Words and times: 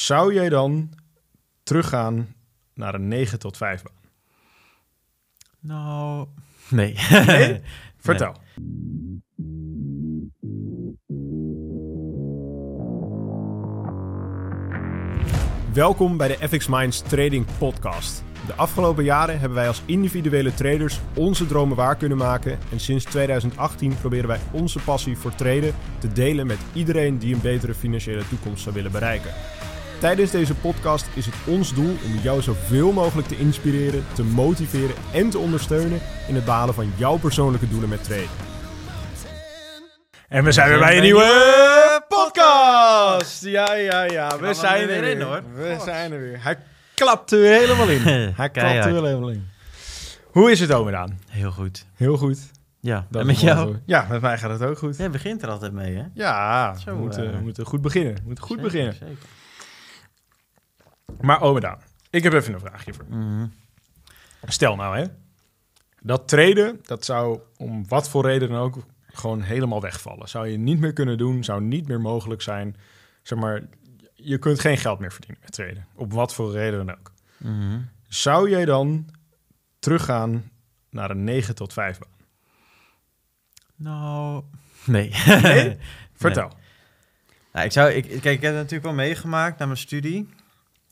Zou 0.00 0.34
jij 0.34 0.48
dan 0.48 0.90
teruggaan 1.62 2.34
naar 2.74 2.94
een 2.94 3.08
9 3.08 3.38
tot 3.38 3.56
5 3.56 3.82
baan? 3.82 3.92
Nou, 5.60 6.28
nee. 6.68 6.94
Nee? 7.26 7.60
Vertel. 7.96 8.36
Welkom 15.72 16.16
bij 16.16 16.28
de 16.28 16.48
FX 16.48 16.66
Minds 16.66 17.00
Trading 17.00 17.46
Podcast. 17.58 18.24
De 18.46 18.54
afgelopen 18.54 19.04
jaren 19.04 19.38
hebben 19.38 19.58
wij 19.58 19.68
als 19.68 19.82
individuele 19.86 20.54
traders 20.54 21.00
onze 21.14 21.46
dromen 21.46 21.76
waar 21.76 21.96
kunnen 21.96 22.18
maken. 22.18 22.58
En 22.72 22.80
sinds 22.80 23.04
2018 23.04 23.98
proberen 23.98 24.28
wij 24.28 24.40
onze 24.52 24.78
passie 24.78 25.16
voor 25.16 25.34
traden 25.34 25.74
te 25.98 26.12
delen 26.12 26.46
met 26.46 26.58
iedereen 26.72 27.18
die 27.18 27.34
een 27.34 27.40
betere 27.40 27.74
financiële 27.74 28.28
toekomst 28.28 28.62
zou 28.62 28.74
willen 28.74 28.92
bereiken. 28.92 29.30
Tijdens 30.00 30.30
deze 30.30 30.54
podcast 30.54 31.06
is 31.14 31.26
het 31.26 31.34
ons 31.46 31.74
doel 31.74 31.96
om 32.04 32.14
jou 32.22 32.42
zoveel 32.42 32.92
mogelijk 32.92 33.28
te 33.28 33.36
inspireren, 33.36 34.04
te 34.12 34.22
motiveren 34.24 34.94
en 35.12 35.30
te 35.30 35.38
ondersteunen 35.38 36.00
in 36.28 36.34
het 36.34 36.44
behalen 36.44 36.74
van 36.74 36.92
jouw 36.96 37.18
persoonlijke 37.18 37.68
doelen 37.68 37.88
met 37.88 38.04
traden. 38.04 38.28
En 40.28 40.44
we 40.44 40.52
zijn 40.52 40.68
weer 40.68 40.78
bij 40.78 40.96
een 40.96 41.02
nieuwe 41.02 42.04
podcast! 42.08 43.44
Ja, 43.44 43.74
ja, 43.74 44.02
ja, 44.04 44.38
we 44.38 44.54
zijn 44.54 44.80
er 44.80 44.86
weer 44.86 45.04
in, 45.04 45.20
hoor. 45.20 45.42
We 45.54 45.76
zijn 45.84 46.12
er 46.12 46.20
weer. 46.20 46.42
Hij 46.42 46.58
klapt 46.94 47.32
er 47.32 47.38
helemaal 47.38 47.88
in. 47.88 48.02
Hij 48.36 48.50
klapt 48.50 48.74
er 48.74 48.84
helemaal 48.84 49.30
in. 49.30 49.48
Hoe 50.26 50.50
is 50.50 50.60
het, 50.60 50.74
Omedaan? 50.74 51.18
Heel 51.28 51.50
goed. 51.50 51.86
Heel 51.94 52.16
goed. 52.16 52.38
Ja, 52.80 53.06
Dat 53.10 53.20
en 53.20 53.26
met 53.26 53.40
jou? 53.40 53.76
Ja, 53.86 54.06
met 54.10 54.20
mij 54.20 54.38
gaat 54.38 54.50
het 54.50 54.62
ook 54.62 54.78
goed. 54.78 54.96
Jij 54.96 55.10
begint 55.10 55.42
er 55.42 55.48
altijd 55.48 55.72
mee, 55.72 55.96
hè? 55.96 56.02
Ja, 56.14 56.74
Zo, 56.74 56.90
we 56.94 57.00
moeten, 57.00 57.26
eh, 57.26 57.36
we 57.36 57.42
moeten 57.42 57.66
goed 57.66 57.82
beginnen. 57.82 58.14
We 58.14 58.20
moeten 58.24 58.44
goed 58.44 58.56
Zeker, 58.56 58.70
beginnen. 58.72 58.94
Zeker. 58.94 59.16
Maar 61.20 61.42
Omedaan, 61.42 61.78
ik 62.10 62.22
heb 62.22 62.32
even 62.32 62.54
een 62.54 62.60
vraagje 62.60 62.94
voor. 62.94 63.04
Mhm. 63.08 63.46
Stel 64.44 64.76
nou, 64.76 64.98
hè. 64.98 65.04
Dat 66.02 66.28
traden, 66.28 66.80
dat 66.82 67.04
zou 67.04 67.40
om 67.56 67.88
wat 67.88 68.08
voor 68.08 68.24
reden 68.24 68.48
dan 68.48 68.58
ook 68.58 68.76
gewoon 69.06 69.42
helemaal 69.42 69.80
wegvallen. 69.80 70.28
Zou 70.28 70.48
je 70.48 70.58
niet 70.58 70.78
meer 70.78 70.92
kunnen 70.92 71.18
doen, 71.18 71.44
zou 71.44 71.62
niet 71.62 71.88
meer 71.88 72.00
mogelijk 72.00 72.42
zijn. 72.42 72.76
Zeg 73.22 73.38
maar, 73.38 73.62
je 74.14 74.38
kunt 74.38 74.60
geen 74.60 74.78
geld 74.78 74.98
meer 74.98 75.12
verdienen 75.12 75.40
met 75.42 75.52
traden. 75.52 75.86
Op 75.94 76.12
wat 76.12 76.34
voor 76.34 76.52
reden 76.52 76.86
dan 76.86 76.96
ook. 76.98 77.12
Mhm. 77.36 77.80
Zou 78.08 78.50
jij 78.50 78.64
dan 78.64 79.06
teruggaan 79.78 80.50
naar 80.90 81.10
een 81.10 81.24
9 81.24 81.54
tot 81.54 81.72
5 81.72 81.98
baan? 81.98 82.08
Nou, 83.76 84.42
nee. 84.84 85.10
Nee? 85.42 85.78
Vertel. 86.14 86.52
Nou, 87.52 87.66
ik, 87.66 87.72
zou, 87.72 87.90
ik, 87.90 88.04
kijk, 88.04 88.24
ik 88.24 88.42
heb 88.42 88.42
het 88.42 88.52
natuurlijk 88.52 88.82
wel 88.82 88.92
meegemaakt 88.92 89.58
na 89.58 89.66
mijn 89.66 89.78
studie. 89.78 90.28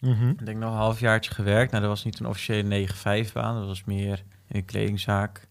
Mhm. 0.00 0.28
Ik 0.28 0.46
denk 0.46 0.58
nog 0.58 0.70
een 0.70 0.77
halfjaartje 0.77 1.34
gewerkt. 1.34 1.70
Nou, 1.70 1.82
dat 1.82 1.92
was 1.92 2.04
niet 2.04 2.18
een 2.20 2.27
officiële 2.27 2.88
9-5-baan. 2.88 3.54
Dat 3.58 3.66
was 3.66 3.84
meer 3.84 4.24
in 4.48 4.56
een 4.56 4.64
kledingzaak. 4.64 5.46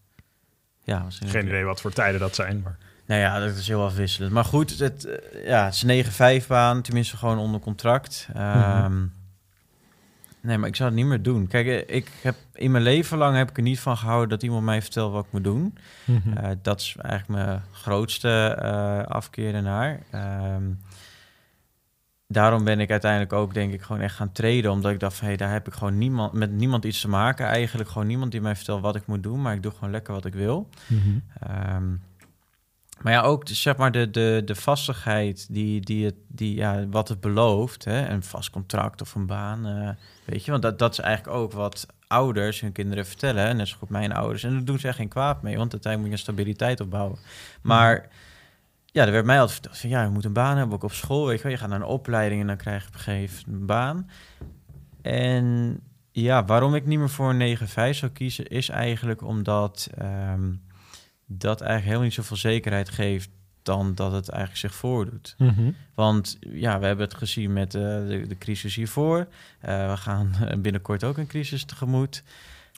Ja, 0.82 1.04
was 1.04 1.20
Geen 1.26 1.46
idee 1.46 1.64
wat 1.64 1.80
voor 1.80 1.92
tijden 1.92 2.20
dat 2.20 2.34
zijn, 2.34 2.60
maar... 2.62 2.78
Nou 3.06 3.20
ja, 3.20 3.38
dat 3.38 3.56
is 3.56 3.68
heel 3.68 3.84
afwisselend. 3.84 4.32
Maar 4.32 4.44
goed, 4.44 4.78
het, 4.78 5.04
eh, 5.04 5.46
ja, 5.46 5.64
het 5.64 5.74
is 5.74 5.82
een 5.82 6.42
9-5-baan, 6.44 6.82
tenminste 6.82 7.16
gewoon 7.16 7.38
onder 7.38 7.60
contract. 7.60 8.28
Ehm, 8.34 9.04
Nee, 10.40 10.58
maar 10.58 10.68
ik 10.68 10.76
zou 10.76 10.88
het 10.88 10.98
niet 10.98 11.08
meer 11.08 11.22
doen. 11.22 11.46
Kijk, 11.46 11.66
eh, 11.66 11.96
ik 11.96 12.10
heb 12.22 12.34
in 12.54 12.70
mijn 12.70 12.82
leven 12.82 13.18
lang 13.18 13.36
heb 13.36 13.50
ik 13.50 13.56
er 13.56 13.62
niet 13.62 13.80
van 13.80 13.96
gehouden 13.96 14.28
dat 14.28 14.42
iemand 14.42 14.64
mij 14.64 14.82
vertelt 14.82 15.12
wat 15.12 15.24
ik 15.24 15.32
moet 15.32 15.44
doen. 15.44 15.78
Mhm. 16.04 16.36
Eh, 16.36 16.50
dat 16.62 16.80
is 16.80 16.96
eigenlijk 17.00 17.42
mijn 17.44 17.62
grootste 17.72 18.56
eh 18.60 19.02
afkeer 19.02 19.54
ernaar. 19.54 20.00
Ehm, 20.10 20.62
daarom 22.28 22.64
ben 22.64 22.80
ik 22.80 22.90
uiteindelijk 22.90 23.32
ook, 23.32 23.54
denk 23.54 23.72
ik, 23.72 23.82
gewoon 23.82 24.02
echt 24.02 24.14
gaan 24.14 24.32
traden. 24.32 24.70
Omdat 24.70 24.92
ik 24.92 25.00
dacht 25.00 25.16
van, 25.16 25.28
hé, 25.28 25.36
daar 25.36 25.52
heb 25.52 25.66
ik 25.66 25.72
gewoon 25.72 25.98
niemand, 25.98 26.32
met 26.32 26.52
niemand 26.52 26.84
iets 26.84 27.00
te 27.00 27.08
maken. 27.08 27.46
Eigenlijk 27.46 27.88
gewoon 27.88 28.06
niemand 28.06 28.32
die 28.32 28.40
mij 28.40 28.56
vertelt 28.56 28.82
wat 28.82 28.96
ik 28.96 29.06
moet 29.06 29.22
doen. 29.22 29.42
Maar 29.42 29.54
ik 29.54 29.62
doe 29.62 29.72
gewoon 29.72 29.90
lekker 29.90 30.14
wat 30.14 30.24
ik 30.24 30.34
wil. 30.34 30.68
Mhm. 30.86 31.18
Ehm, 31.40 31.94
maar 33.00 33.12
ja, 33.12 33.22
ook 33.22 33.48
zeg 33.48 33.76
maar 33.76 33.92
de, 33.92 34.10
de, 34.10 34.42
de 34.44 34.54
vastigheid 34.54 35.46
die, 35.50 35.80
die, 35.80 36.04
het, 36.04 36.14
die 36.28 36.54
ja, 36.54 36.86
wat 36.88 37.08
het 37.08 37.20
belooft, 37.20 37.84
hè, 37.84 38.08
een 38.08 38.22
vast 38.22 38.50
contract 38.50 39.00
of 39.00 39.14
een 39.14 39.26
baan, 39.26 39.66
eh, 39.66 39.88
weet 40.24 40.44
je, 40.44 40.50
want 40.50 40.62
dat, 40.62 40.78
dat 40.78 40.92
is 40.92 40.98
eigenlijk 40.98 41.36
ook 41.36 41.52
wat 41.52 41.86
ouders 42.06 42.60
hun 42.60 42.72
kinderen 42.72 43.06
vertellen, 43.06 43.56
net 43.56 43.68
zo 43.68 43.76
goed 43.78 43.88
mijn 43.88 44.12
ouders, 44.12 44.44
en 44.44 44.52
daar 44.52 44.64
doen 44.64 44.78
ze 44.78 44.88
echt 44.88 44.96
geen 44.96 45.08
kwaad 45.08 45.42
mee, 45.42 45.56
want 45.56 45.72
uiteindelijk 45.72 46.12
moet 46.12 46.20
je 46.20 46.30
een 46.30 46.34
stabiliteit 46.34 46.80
opbouwen. 46.80 47.18
Maar 47.62 48.08
ja, 48.92 49.06
er 49.06 49.12
werd 49.12 49.24
mij 49.24 49.40
altijd 49.40 49.58
verteld 49.58 49.78
van, 49.78 49.90
ja, 49.90 50.02
je 50.02 50.08
moet 50.08 50.24
een 50.24 50.32
baan 50.32 50.56
hebben, 50.56 50.74
ook 50.74 50.82
op 50.82 50.92
school, 50.92 51.26
weet 51.26 51.36
je 51.36 51.42
wel, 51.42 51.52
je 51.52 51.58
gaat 51.58 51.68
naar 51.68 51.80
een 51.80 51.86
opleiding 51.86 52.40
en 52.40 52.46
dan 52.46 52.56
krijg 52.56 52.82
je 52.82 52.88
op 52.88 52.94
een 52.94 53.00
gegeven 53.00 53.42
moment 53.46 53.60
een 53.60 53.66
baan. 53.66 54.10
En 55.02 55.80
ja, 56.10 56.44
waarom 56.44 56.74
ik 56.74 56.86
niet 56.86 56.98
meer 56.98 57.10
voor 57.10 57.30
een 57.30 57.58
9-5 57.58 57.64
zou 57.90 58.12
kiezen, 58.12 58.46
is 58.46 58.68
eigenlijk 58.68 59.22
omdat 59.22 59.88
ehm, 59.94 60.52
dat 61.26 61.60
eigenlijk 61.60 61.84
helemaal 61.84 62.04
niet 62.04 62.14
zoveel 62.14 62.36
zekerheid 62.36 62.88
geeft 62.88 63.30
dan 63.62 63.94
dat 63.94 64.12
het 64.12 64.28
eigenlijk 64.28 64.60
zich 64.60 64.74
voordoet. 64.74 65.34
Mhm. 65.38 65.70
Want 65.94 66.36
ja, 66.40 66.78
we 66.78 66.86
hebben 66.86 67.04
het 67.04 67.16
gezien 67.16 67.52
met 67.52 67.74
eh, 67.74 67.82
de, 67.82 68.24
de 68.28 68.38
crisis 68.38 68.74
hiervoor. 68.74 69.28
Eh, 69.60 69.90
we 69.90 69.96
gaan 69.96 70.32
binnenkort 70.62 71.04
ook 71.04 71.16
een 71.16 71.26
crisis 71.26 71.64
tegemoet. 71.64 72.22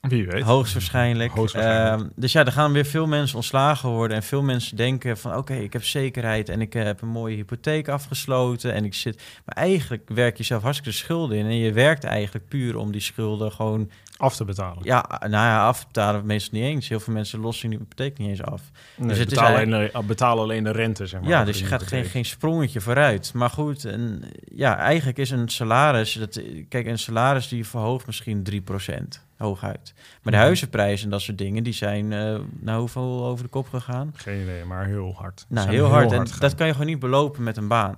Wie 0.01 0.27
weet. 0.27 0.43
Hoogstwaarschijnlijk. 0.43 1.33
Hoogstwaarschijnlijk. 1.33 2.01
Ehm, 2.01 2.09
dus 2.17 2.33
ja, 2.33 2.45
er 2.45 2.53
gaan 2.53 2.73
weer 2.73 2.85
veel 2.85 3.07
mensen 3.07 3.37
ontslagen 3.37 3.89
worden. 3.89 4.17
En 4.17 4.23
veel 4.23 4.43
mensen 4.43 4.77
denken 4.77 5.19
van 5.19 5.37
oké, 5.37 5.55
ik 5.55 5.73
heb 5.73 5.85
zekerheid 5.85 6.49
en 6.49 6.61
ik 6.61 6.75
eh, 6.75 6.83
heb 6.85 7.03
een 7.03 7.09
mooie 7.09 7.37
hypotheek 7.37 7.89
afgesloten. 7.89 8.73
En 8.75 8.85
ik 8.85 8.95
zit. 8.95 9.23
Maar 9.45 9.55
eigenlijk 9.55 10.09
werk 10.15 10.37
je 10.37 10.43
zelf 10.43 10.63
hartstikke 10.63 10.93
schulden 10.99 11.37
in. 11.39 11.45
En 11.47 11.57
je 11.57 11.73
werkt 11.73 12.05
eigenlijk 12.05 12.49
puur 12.49 12.77
om 12.77 12.93
die 12.93 13.01
schulden 13.01 13.53
gewoon 13.53 13.91
Af 14.17 14.37
te 14.37 14.45
betalen. 14.45 14.79
ja, 14.83 15.05
nou 15.21 15.31
ja, 15.31 15.67
af 15.67 15.79
te 15.81 15.87
betalen 15.87 16.27
meestal 16.27 16.59
niet 16.59 16.69
eens. 16.69 16.89
Heel 16.89 17.01
veel 17.01 17.15
mensen 17.15 17.41
lossen 17.41 17.71
die 17.71 17.79
hypotheek 17.79 18.19
niet 18.19 18.29
eens 18.29 18.43
af. 18.43 18.63
Nee, 18.97 19.09
Dus 19.09 19.19
het 19.19 19.33
is 19.33 19.39
betalen, 19.39 19.73
alleen, 19.75 19.91
de- 19.93 20.03
betalen 20.07 20.43
alleen 20.43 20.65
de 20.65 20.71
rente, 20.73 21.07
zeg 21.07 21.21
maar. 21.21 21.29
ja, 21.31 21.45
dus 21.45 21.59
je 21.59 21.65
gaat 21.65 21.83
geen, 21.83 22.05
geen 22.05 22.25
sprongetje 22.25 22.81
vooruit. 22.81 23.33
Maar 23.35 23.51
goed, 23.51 23.85
en, 23.85 24.23
ja, 24.55 24.77
eigenlijk 24.77 25.19
is 25.19 25.31
een 25.31 25.49
salaris... 25.49 26.13
Dat, 26.13 26.41
kijk, 26.69 26.87
een 26.87 26.99
salaris 26.99 27.49
die 27.49 27.67
verhoogt 27.67 28.07
misschien 28.07 28.47
3% 28.51 29.29
hooguit. 29.41 29.93
Maar 29.95 30.21
de 30.23 30.31
Mhm. 30.31 30.41
huizenprijzen 30.41 31.05
en 31.05 31.11
dat 31.11 31.21
soort 31.21 31.39
dingen... 31.39 31.63
die 31.63 31.73
zijn 31.73 32.13
eh 32.13 32.39
nou 32.61 32.79
hoeveel 32.79 33.25
over 33.27 33.45
de 33.45 33.51
kop 33.51 33.69
gegaan? 33.69 34.13
Geen 34.17 34.43
idee, 34.43 34.65
maar 34.65 34.87
heel 34.87 35.15
hard. 35.17 35.47
Nou, 35.49 35.69
heel 35.69 35.87
hard. 35.87 36.13
en 36.13 36.27
dat 36.39 36.55
kan 36.55 36.67
je 36.67 36.73
gewoon 36.73 36.87
niet 36.89 36.99
belopen 36.99 37.43
met 37.43 37.57
een 37.57 37.69
baan. 37.69 37.97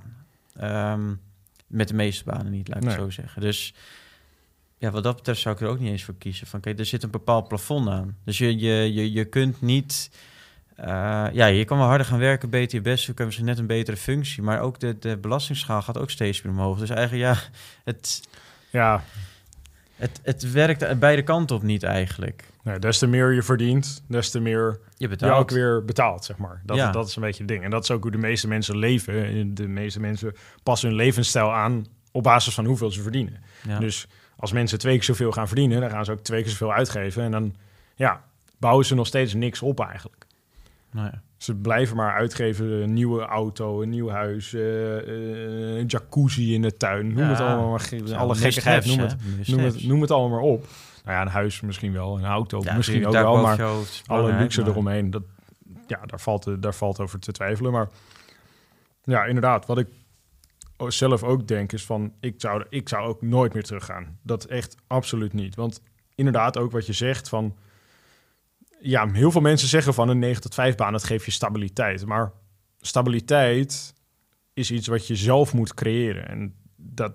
Ehm, 0.56 1.12
met 1.66 1.88
de 1.88 1.94
meeste 1.94 2.24
banen 2.24 2.52
niet, 2.52 2.68
laat 2.68 2.76
ik 2.82 2.88
het 2.88 2.98
zo 2.98 3.10
zeggen. 3.10 3.40
Dus 3.42 3.74
ja, 4.78 4.90
wat 4.90 5.02
dat 5.02 5.16
betreft 5.16 5.40
zou 5.40 5.54
ik 5.54 5.60
er 5.60 5.68
ook 5.68 5.78
niet 5.78 5.90
eens 5.90 6.04
voor 6.04 6.14
kiezen. 6.18 6.46
Van 6.46 6.60
kijk, 6.60 6.78
er 6.78 6.86
zit 6.86 7.02
een 7.02 7.10
bepaald 7.10 7.48
plafond 7.48 7.88
aan. 7.88 8.16
Dus 8.24 8.38
je, 8.38 8.58
je, 8.58 8.92
je, 8.92 9.12
je 9.12 9.24
kunt 9.24 9.60
niet... 9.60 10.10
eh, 10.76 11.26
ja, 11.32 11.46
je 11.46 11.64
kan 11.64 11.78
wel 11.78 11.86
harder 11.86 12.06
gaan 12.06 12.18
werken, 12.18 12.50
beter 12.50 12.76
je 12.76 12.82
best 12.82 13.06
hebben 13.06 13.32
ze 13.32 13.42
net 13.44 13.58
een 13.58 13.66
betere 13.66 13.96
functie. 13.96 14.42
Maar 14.42 14.60
ook 14.60 14.80
de, 14.80 14.98
de 14.98 15.16
belastingsschaal 15.16 15.82
gaat 15.82 15.98
ook 15.98 16.10
steeds 16.10 16.42
meer 16.42 16.52
omhoog. 16.52 16.78
Dus 16.78 16.90
eigenlijk, 16.90 17.22
ja, 17.34 17.42
het, 17.84 18.28
Ja, 18.70 19.04
het, 20.02 20.20
het 20.22 20.52
werkt 20.52 20.98
beide 20.98 21.22
kanten 21.22 21.56
op 21.56 21.62
niet 21.62 21.82
eigenlijk. 21.82 22.44
nee, 22.62 22.78
des 22.78 22.98
te 22.98 23.06
meer 23.06 23.32
je 23.32 23.42
verdient, 23.42 24.02
des 24.08 24.30
te 24.30 24.40
meer 24.40 24.80
Je 24.96 25.08
je 25.16 25.30
ook 25.32 25.50
weer 25.50 25.84
betaalt, 25.84 26.24
zeg 26.24 26.36
maar. 26.36 26.62
Dat, 26.64 26.76
Ja. 26.76 26.90
dat 26.90 27.08
is 27.08 27.16
een 27.16 27.22
beetje 27.22 27.38
het 27.38 27.48
ding. 27.48 27.64
En 27.64 27.70
dat 27.70 27.82
is 27.82 27.90
ook 27.90 28.02
hoe 28.02 28.10
de 28.10 28.18
meeste 28.18 28.48
mensen 28.48 28.76
leven. 28.76 29.54
De 29.54 29.68
meeste 29.68 30.00
mensen 30.00 30.34
passen 30.62 30.88
hun 30.88 30.96
levensstijl 30.96 31.52
aan 31.52 31.86
op 32.12 32.22
basis 32.22 32.54
van 32.54 32.64
hoeveel 32.64 32.90
ze 32.90 33.02
verdienen. 33.02 33.42
Ja. 33.66 33.78
Dus 33.78 34.06
als 34.36 34.52
mensen 34.52 34.78
twee 34.78 34.94
keer 34.94 35.04
zoveel 35.04 35.32
gaan 35.32 35.46
verdienen, 35.46 35.80
dan 35.80 35.90
gaan 35.90 36.04
ze 36.04 36.12
ook 36.12 36.20
twee 36.20 36.42
keer 36.42 36.50
zoveel 36.50 36.72
uitgeven. 36.72 37.22
En 37.22 37.30
dan 37.30 37.54
ja, 37.94 38.24
bouwen 38.58 38.84
ze 38.84 38.94
nog 38.94 39.06
steeds 39.06 39.34
niks 39.34 39.62
op 39.62 39.80
eigenlijk. 39.80 40.21
Nou 40.92 41.06
ja. 41.12 41.22
Ze 41.36 41.54
blijven 41.54 41.96
maar 41.96 42.14
uitgeven, 42.14 42.66
een 42.70 42.92
nieuwe 42.92 43.22
auto, 43.22 43.82
een 43.82 43.88
nieuw 43.88 44.08
huis, 44.08 44.52
eh, 44.54 44.98
eh, 44.98 45.78
een 45.78 45.86
jacuzzi 45.86 46.54
in 46.54 46.62
de 46.62 46.76
tuin. 46.76 47.06
Noem 47.06 47.18
Ja. 47.18 47.28
het 47.28 47.40
allemaal 47.40 47.70
maar, 47.70 47.88
Ja, 48.04 48.16
alle 48.16 48.34
gekkigheid, 48.34 48.86
noem 48.86 48.98
het, 48.98 49.16
noem, 49.46 49.60
het, 49.60 49.84
noem 49.84 50.00
het 50.00 50.10
allemaal 50.10 50.38
maar 50.40 50.48
op. 50.48 50.66
Nou 51.04 51.16
ja, 51.16 51.22
een 51.22 51.28
huis 51.28 51.60
misschien 51.60 51.92
wel, 51.92 52.18
een 52.18 52.24
auto 52.24 52.60
Ja, 52.64 52.76
misschien 52.76 53.06
ook 53.06 53.12
wel, 53.12 53.36
maar 53.42 53.62
alle 54.06 54.32
luxe 54.32 54.60
maar- 54.60 54.70
eromheen, 54.70 55.10
dat, 55.10 55.22
ja, 55.86 56.00
daar, 56.06 56.20
valt, 56.20 56.46
eh, 56.46 56.54
daar 56.60 56.74
valt 56.74 57.00
over 57.00 57.18
te 57.18 57.32
twijfelen. 57.32 57.72
Maar 57.72 57.88
ja, 59.02 59.24
inderdaad, 59.24 59.66
wat 59.66 59.78
ik 59.78 59.88
zelf 60.88 61.22
ook 61.22 61.48
denk 61.48 61.72
is 61.72 61.84
van, 61.84 62.12
ik 62.20 62.34
zou, 62.36 62.64
ik 62.68 62.88
zou 62.88 63.06
ook 63.06 63.22
nooit 63.22 63.52
meer 63.54 63.62
teruggaan. 63.62 64.18
Dat 64.22 64.44
echt 64.44 64.76
absoluut 64.86 65.32
niet. 65.32 65.54
Want 65.54 65.82
inderdaad, 66.14 66.58
ook 66.58 66.72
wat 66.72 66.86
je 66.86 66.92
zegt 66.92 67.28
van, 67.28 67.56
ja, 68.82 69.08
heel 69.12 69.30
veel 69.30 69.40
mensen 69.40 69.68
zeggen 69.68 69.94
van 69.94 70.08
een 70.08 70.18
9 70.18 70.42
tot 70.42 70.54
5 70.54 70.74
baan, 70.74 70.92
dat 70.92 71.04
geeft 71.04 71.24
je 71.24 71.30
stabiliteit. 71.30 72.06
Maar 72.06 72.32
stabiliteit 72.80 73.94
is 74.54 74.70
iets 74.70 74.86
wat 74.86 75.06
je 75.06 75.16
zelf 75.16 75.54
moet 75.54 75.74
creëren. 75.74 76.28
En 76.28 76.54
dat 76.76 77.12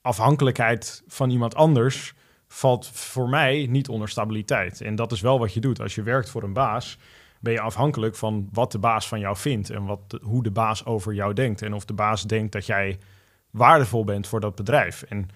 afhankelijkheid 0.00 1.02
van 1.06 1.30
iemand 1.30 1.54
anders 1.54 2.14
valt 2.48 2.86
voor 2.86 3.28
mij 3.28 3.66
niet 3.70 3.88
onder 3.88 4.08
stabiliteit. 4.08 4.80
En 4.80 4.94
dat 4.94 5.12
is 5.12 5.20
wel 5.20 5.38
wat 5.38 5.52
je 5.52 5.60
doet. 5.60 5.80
Als 5.80 5.94
je 5.94 6.02
werkt 6.02 6.30
voor 6.30 6.42
een 6.42 6.52
baas, 6.52 6.98
ben 7.40 7.52
je 7.52 7.60
afhankelijk 7.60 8.16
van 8.16 8.48
wat 8.52 8.72
de 8.72 8.78
baas 8.78 9.08
van 9.08 9.20
jou 9.20 9.36
vindt 9.36 9.70
en 9.70 9.84
wat 9.84 10.10
de- 10.10 10.20
hoe 10.22 10.42
de 10.42 10.50
baas 10.50 10.84
over 10.84 11.14
jou 11.14 11.32
denkt. 11.34 11.62
En 11.62 11.72
of 11.74 11.84
de 11.84 11.92
baas 11.92 12.22
denkt 12.22 12.52
dat 12.52 12.66
jij 12.66 12.98
waardevol 13.50 14.04
bent 14.04 14.26
voor 14.26 14.40
dat 14.40 14.54
bedrijf. 14.54 15.02
En 15.02 15.28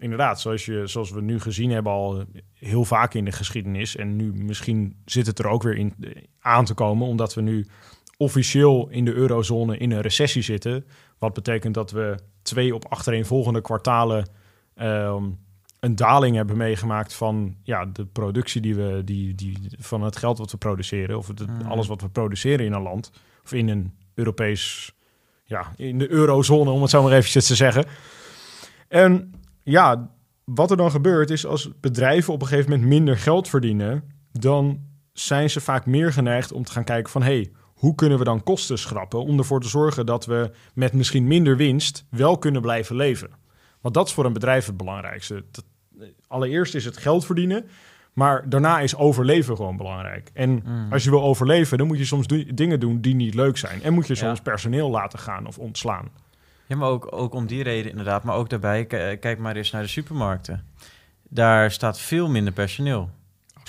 inderdaad, 0.00 0.40
zoals, 0.40 0.64
je, 0.64 0.86
zoals 0.86 1.10
we 1.10 1.20
nu 1.20 1.40
gezien 1.40 1.70
hebben 1.70 1.92
al 1.92 2.24
heel 2.54 2.84
vaak 2.84 3.14
in 3.14 3.24
de 3.24 3.32
geschiedenis... 3.32 3.96
en 3.96 4.16
nu 4.16 4.32
misschien 4.32 4.96
zit 5.04 5.26
het 5.26 5.38
er 5.38 5.46
ook 5.46 5.62
weer 5.62 5.76
in 5.76 5.94
aan 6.40 6.64
te 6.64 6.74
komen... 6.74 7.06
omdat 7.06 7.34
we 7.34 7.40
nu 7.40 7.66
officieel 8.16 8.88
in 8.88 9.04
de 9.04 9.12
eurozone 9.12 9.76
in 9.76 9.92
een 9.92 10.00
recessie 10.00 10.42
zitten. 10.42 10.84
Wat 11.18 11.32
betekent 11.32 11.74
dat 11.74 11.90
we 11.90 12.18
twee 12.42 12.74
op 12.74 12.86
achtereenvolgende 12.86 13.60
kwartalen... 13.60 14.28
Ehm, 14.74 15.24
een 15.80 15.96
daling 15.96 16.36
hebben 16.36 16.56
meegemaakt 16.56 17.14
van 17.14 17.56
ja, 17.62 17.86
de 17.86 18.06
productie 18.06 18.60
die 18.60 18.74
we, 18.74 19.02
die, 19.04 19.34
die, 19.34 19.58
van 19.78 20.02
het 20.02 20.16
geld 20.16 20.38
wat 20.38 20.50
we 20.50 20.56
produceren, 20.56 21.18
of 21.18 21.26
het, 21.26 21.46
Mhm. 21.46 21.66
alles 21.66 21.86
wat 21.86 22.00
we 22.00 22.08
produceren 22.08 22.64
in 22.66 22.72
een 22.72 22.82
land, 22.82 23.10
of 23.44 23.52
in 23.52 23.68
een 23.68 23.94
Europees, 24.14 24.92
ja, 25.44 25.72
in 25.76 25.98
de 25.98 26.10
eurozone, 26.10 26.70
om 26.70 26.80
het 26.80 26.90
zo 26.90 27.02
maar 27.02 27.12
eventjes 27.12 27.46
te 27.46 27.54
zeggen. 27.54 27.84
En 28.88 29.32
ja, 29.62 30.10
wat 30.44 30.70
er 30.70 30.76
dan 30.76 30.90
gebeurt 30.90 31.30
is 31.30 31.46
als 31.46 31.70
bedrijven 31.80 32.32
op 32.32 32.40
een 32.42 32.46
gegeven 32.48 32.70
moment 32.70 32.88
minder 32.88 33.16
geld 33.18 33.48
verdienen, 33.48 34.02
dan 34.32 34.80
zijn 35.12 35.50
ze 35.50 35.60
vaak 35.60 35.86
meer 35.86 36.12
geneigd 36.12 36.52
om 36.52 36.64
te 36.64 36.72
gaan 36.72 36.84
kijken 36.84 37.12
van, 37.12 37.22
hey, 37.22 37.50
hoe 37.74 37.94
kunnen 37.94 38.18
we 38.18 38.24
dan 38.24 38.42
kosten 38.42 38.78
schrappen 38.78 39.24
om 39.24 39.38
ervoor 39.38 39.60
te 39.60 39.68
zorgen 39.68 40.06
dat 40.06 40.26
we 40.26 40.50
met 40.74 40.92
misschien 40.92 41.26
minder 41.26 41.56
winst 41.56 42.04
wel 42.10 42.38
kunnen 42.38 42.60
blijven 42.62 42.96
leven? 42.96 43.30
Want 43.80 43.94
dat 43.94 44.06
is 44.06 44.12
voor 44.12 44.24
een 44.24 44.32
bedrijf 44.32 44.66
het 44.66 44.76
belangrijkste. 44.76 45.44
Dat- 45.50 45.64
allereerst 46.26 46.74
is 46.74 46.84
het 46.84 46.96
geld 46.96 47.26
verdienen, 47.26 47.64
maar 48.12 48.48
daarna 48.48 48.80
is 48.80 48.96
overleven 48.96 49.56
gewoon 49.56 49.76
belangrijk. 49.76 50.30
En 50.34 50.62
Mm. 50.64 50.92
als 50.92 51.04
je 51.04 51.10
wil 51.10 51.22
overleven, 51.22 51.78
dan 51.78 51.86
moet 51.86 51.98
je 51.98 52.04
soms 52.04 52.26
do- 52.26 52.44
dingen 52.54 52.80
doen 52.80 53.00
die 53.00 53.14
niet 53.14 53.34
leuk 53.34 53.56
zijn. 53.56 53.82
En 53.82 53.92
moet 53.94 54.06
je 54.06 54.14
Ja. 54.14 54.20
soms 54.20 54.40
personeel 54.40 54.90
laten 54.90 55.18
gaan 55.18 55.46
of 55.46 55.58
ontslaan. 55.58 56.08
Ja, 56.70 56.76
maar 56.76 56.88
ook, 56.88 57.12
ook 57.12 57.34
om 57.34 57.46
die 57.46 57.62
reden 57.62 57.90
inderdaad. 57.90 58.24
Maar 58.24 58.36
ook 58.36 58.48
daarbij, 58.48 58.86
kijk 59.16 59.38
maar 59.38 59.56
eens 59.56 59.70
naar 59.70 59.82
de 59.82 59.88
supermarkten. 59.88 60.64
Daar 61.28 61.70
staat 61.70 62.00
veel 62.00 62.28
minder 62.28 62.52
personeel. 62.52 63.10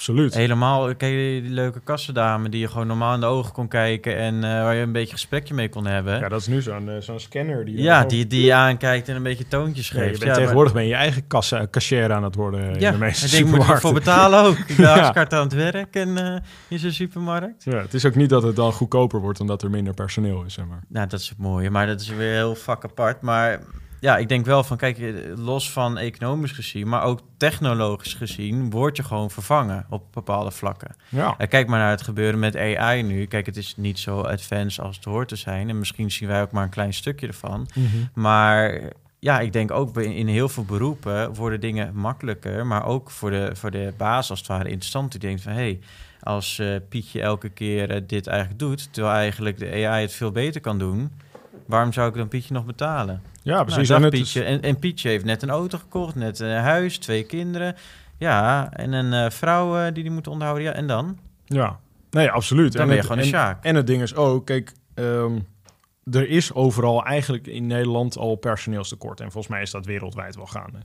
Absoluut. 0.02 0.34
Helemaal, 0.34 0.90
je 0.90 1.42
die 1.42 1.52
leuke 1.52 1.80
kassendame 1.80 2.50
die 2.50 2.60
je 2.60 2.68
gewoon 2.68 2.88
normaal 2.88 3.14
in 3.14 3.20
de 3.20 3.26
ogen 3.26 3.52
kon 3.54 3.68
kijken 3.68 4.18
en 4.18 4.36
eh, 4.36 4.42
waar 4.42 4.76
je 4.76 4.82
een 4.82 4.92
beetje 4.92 5.14
gesprekje 5.14 5.54
mee 5.54 5.70
kon 5.70 5.86
hebben? 5.86 6.20
Ja, 6.20 6.30
dat 6.30 6.40
is 6.40 6.48
nu 6.48 6.62
zo'n 6.62 6.90
eh, 6.90 7.02
zo'n 7.02 7.20
scanner. 7.20 7.66
Die 7.66 7.82
Ja, 7.82 8.04
die, 8.04 8.28
die 8.28 8.46
je 8.46 8.54
aankijkt 8.54 9.10
en 9.10 9.16
een 9.16 9.24
beetje 9.24 9.48
toontjes 9.48 9.90
Ja, 9.90 10.02
je 10.02 10.08
geeft. 10.08 10.20
bent 10.20 10.32
Ja, 10.32 10.38
tegenwoordig 10.38 10.74
ben 10.74 10.88
je 10.88 10.94
eigen 10.94 11.28
kassa, 11.28 11.68
cashier 11.72 12.12
aan 12.12 12.24
het 12.24 12.36
worden 12.36 12.74
in 12.74 12.80
ja, 12.80 12.92
de 12.92 12.98
meeste 12.98 13.26
ik 13.26 13.32
denk, 13.32 13.46
moet 13.56 13.66
je 13.66 13.72
ervoor 13.72 13.94
betalen 13.94 14.44
ook. 14.44 14.58
Ik 14.58 14.76
ben 14.76 14.86
Ja. 14.96 15.14
aan 15.30 15.44
het 15.44 15.54
werk 15.54 15.96
en 15.96 16.18
eh 16.18 16.42
in 16.68 16.80
zo'n 16.80 16.92
supermarkt. 16.92 17.64
Ja, 17.64 17.78
het 17.78 17.94
is 17.94 18.06
ook 18.06 18.16
niet 18.16 18.30
dat 18.30 18.44
het 18.44 18.56
dan 18.56 18.74
goedkoper 18.74 19.20
wordt 19.20 19.40
omdat 19.40 19.64
er 19.64 19.70
minder 19.70 19.94
personeel 19.94 20.44
is, 20.44 20.54
zeg 20.54 20.66
maar. 20.66 20.84
Nou, 20.88 21.08
dat 21.08 21.20
is 21.20 21.30
het 21.30 21.38
mooie, 21.38 21.70
maar 21.70 21.88
dat 21.88 22.02
is 22.02 22.10
weer 22.10 22.34
heel 22.34 22.56
vak 22.56 22.84
apart. 22.84 23.22
Maar 23.22 23.60
ja, 24.02 24.18
ik 24.18 24.30
denk 24.30 24.46
wel 24.46 24.64
van, 24.64 24.78
kijk, 24.78 24.98
eh, 24.98 25.14
los 25.36 25.72
van 25.72 25.98
economisch 25.98 26.52
gezien, 26.52 26.88
maar 26.88 27.04
ook 27.04 27.20
technologisch 27.38 28.14
gezien, 28.14 28.70
word 28.70 28.98
je 28.98 29.04
gewoon 29.04 29.32
vervangen 29.32 29.86
op 29.90 30.04
bepaalde 30.14 30.52
vlakken. 30.52 30.96
Ja, 31.10 31.36
Eh, 31.38 31.48
kijk 31.48 31.68
maar 31.68 31.80
naar 31.80 31.90
het 31.90 32.02
gebeuren 32.02 32.40
met 32.40 32.56
AI 32.58 33.04
nu. 33.04 33.26
Kijk, 33.26 33.46
het 33.46 33.58
is 33.58 33.74
niet 33.78 34.00
zo 34.00 34.22
advanced 34.22 34.86
als 34.86 34.96
het 34.96 35.06
hoort 35.06 35.28
te 35.28 35.36
zijn. 35.36 35.70
En 35.70 35.80
misschien 35.80 36.12
zien 36.12 36.28
wij 36.28 36.42
ook 36.42 36.52
maar 36.52 36.64
een 36.64 36.70
klein 36.70 36.94
stukje 36.94 37.28
ervan. 37.28 37.68
Maar 38.14 38.82
ja, 39.20 39.40
ik 39.40 39.54
denk 39.54 39.72
ook 39.72 39.98
in 39.98 40.28
heel 40.28 40.50
veel 40.50 40.66
beroepen 40.66 41.34
worden 41.34 41.60
dingen 41.60 41.96
makkelijker. 41.96 42.66
Maar 42.66 42.86
ook 42.86 43.12
voor 43.12 43.30
de, 43.30 43.52
voor 43.54 43.72
de 43.72 43.94
baas 43.98 44.30
als 44.30 44.40
het 44.40 44.48
ware 44.48 44.70
interessant. 44.70 45.12
Die 45.12 45.20
denkt 45.20 45.42
van, 45.42 45.52
hé, 45.52 45.58
hey, 45.58 45.80
als 46.22 46.60
eh, 46.60 46.76
Pietje 46.90 47.22
elke 47.22 47.50
keer 47.50 48.08
dit 48.08 48.28
eigenlijk 48.28 48.60
doet... 48.60 48.94
terwijl 48.94 49.16
eigenlijk 49.16 49.60
de 49.60 49.86
AI 49.88 50.02
het 50.02 50.14
veel 50.14 50.32
beter 50.32 50.62
kan 50.62 50.80
doen... 50.80 51.12
waarom 51.72 51.94
zou 51.94 52.10
ik 52.10 52.16
dan 52.16 52.28
Pietje 52.28 52.54
nog 52.54 52.66
betalen? 52.66 53.22
ja 53.44 53.64
precies. 53.64 53.90
Nou, 53.90 54.04
en, 54.04 54.10
Pietje. 54.10 54.44
En, 54.44 54.62
en 54.62 54.80
Pietje 54.80 55.10
heeft 55.10 55.26
net 55.26 55.42
een 55.42 55.50
auto 55.50 55.78
gekocht, 55.78 56.16
net 56.16 56.40
een 56.40 56.58
huis, 56.58 56.98
twee 56.98 57.24
kinderen. 57.24 57.76
Ja, 58.18 58.70
en 58.74 58.94
een 58.94 59.14
eh, 59.14 59.30
vrouw 59.32 59.78
eh, 59.78 59.84
die 59.94 60.04
die 60.04 60.12
moet 60.12 60.28
onderhouden. 60.28 60.68
Ja, 60.68 60.74
en 60.74 60.88
dan? 60.88 61.18
ja, 61.46 61.80
nee, 62.12 62.30
absoluut. 62.32 62.72
Dan 62.72 62.82
en 62.82 62.88
ben 62.88 62.96
je 62.96 63.02
het- 63.02 63.12
gewoon 63.12 63.24
een 63.28 63.34
en- 63.34 63.40
sjaak. 63.40 63.64
En 63.64 63.76
het 63.76 63.88
ding 63.88 64.02
is 64.02 64.16
ook, 64.16 64.46
kijk, 64.46 64.72
ehm, 64.94 65.40
er 66.12 66.30
is 66.30 66.54
overal 66.54 67.06
eigenlijk 67.06 67.48
in 67.48 67.68
Nederland 67.68 68.18
al 68.18 68.36
personeelstekort. 68.36 69.20
En 69.20 69.32
volgens 69.32 69.54
mij 69.54 69.62
is 69.62 69.72
dat 69.72 69.86
wereldwijd 69.86 70.36
wel 70.36 70.46
gaande. 70.46 70.78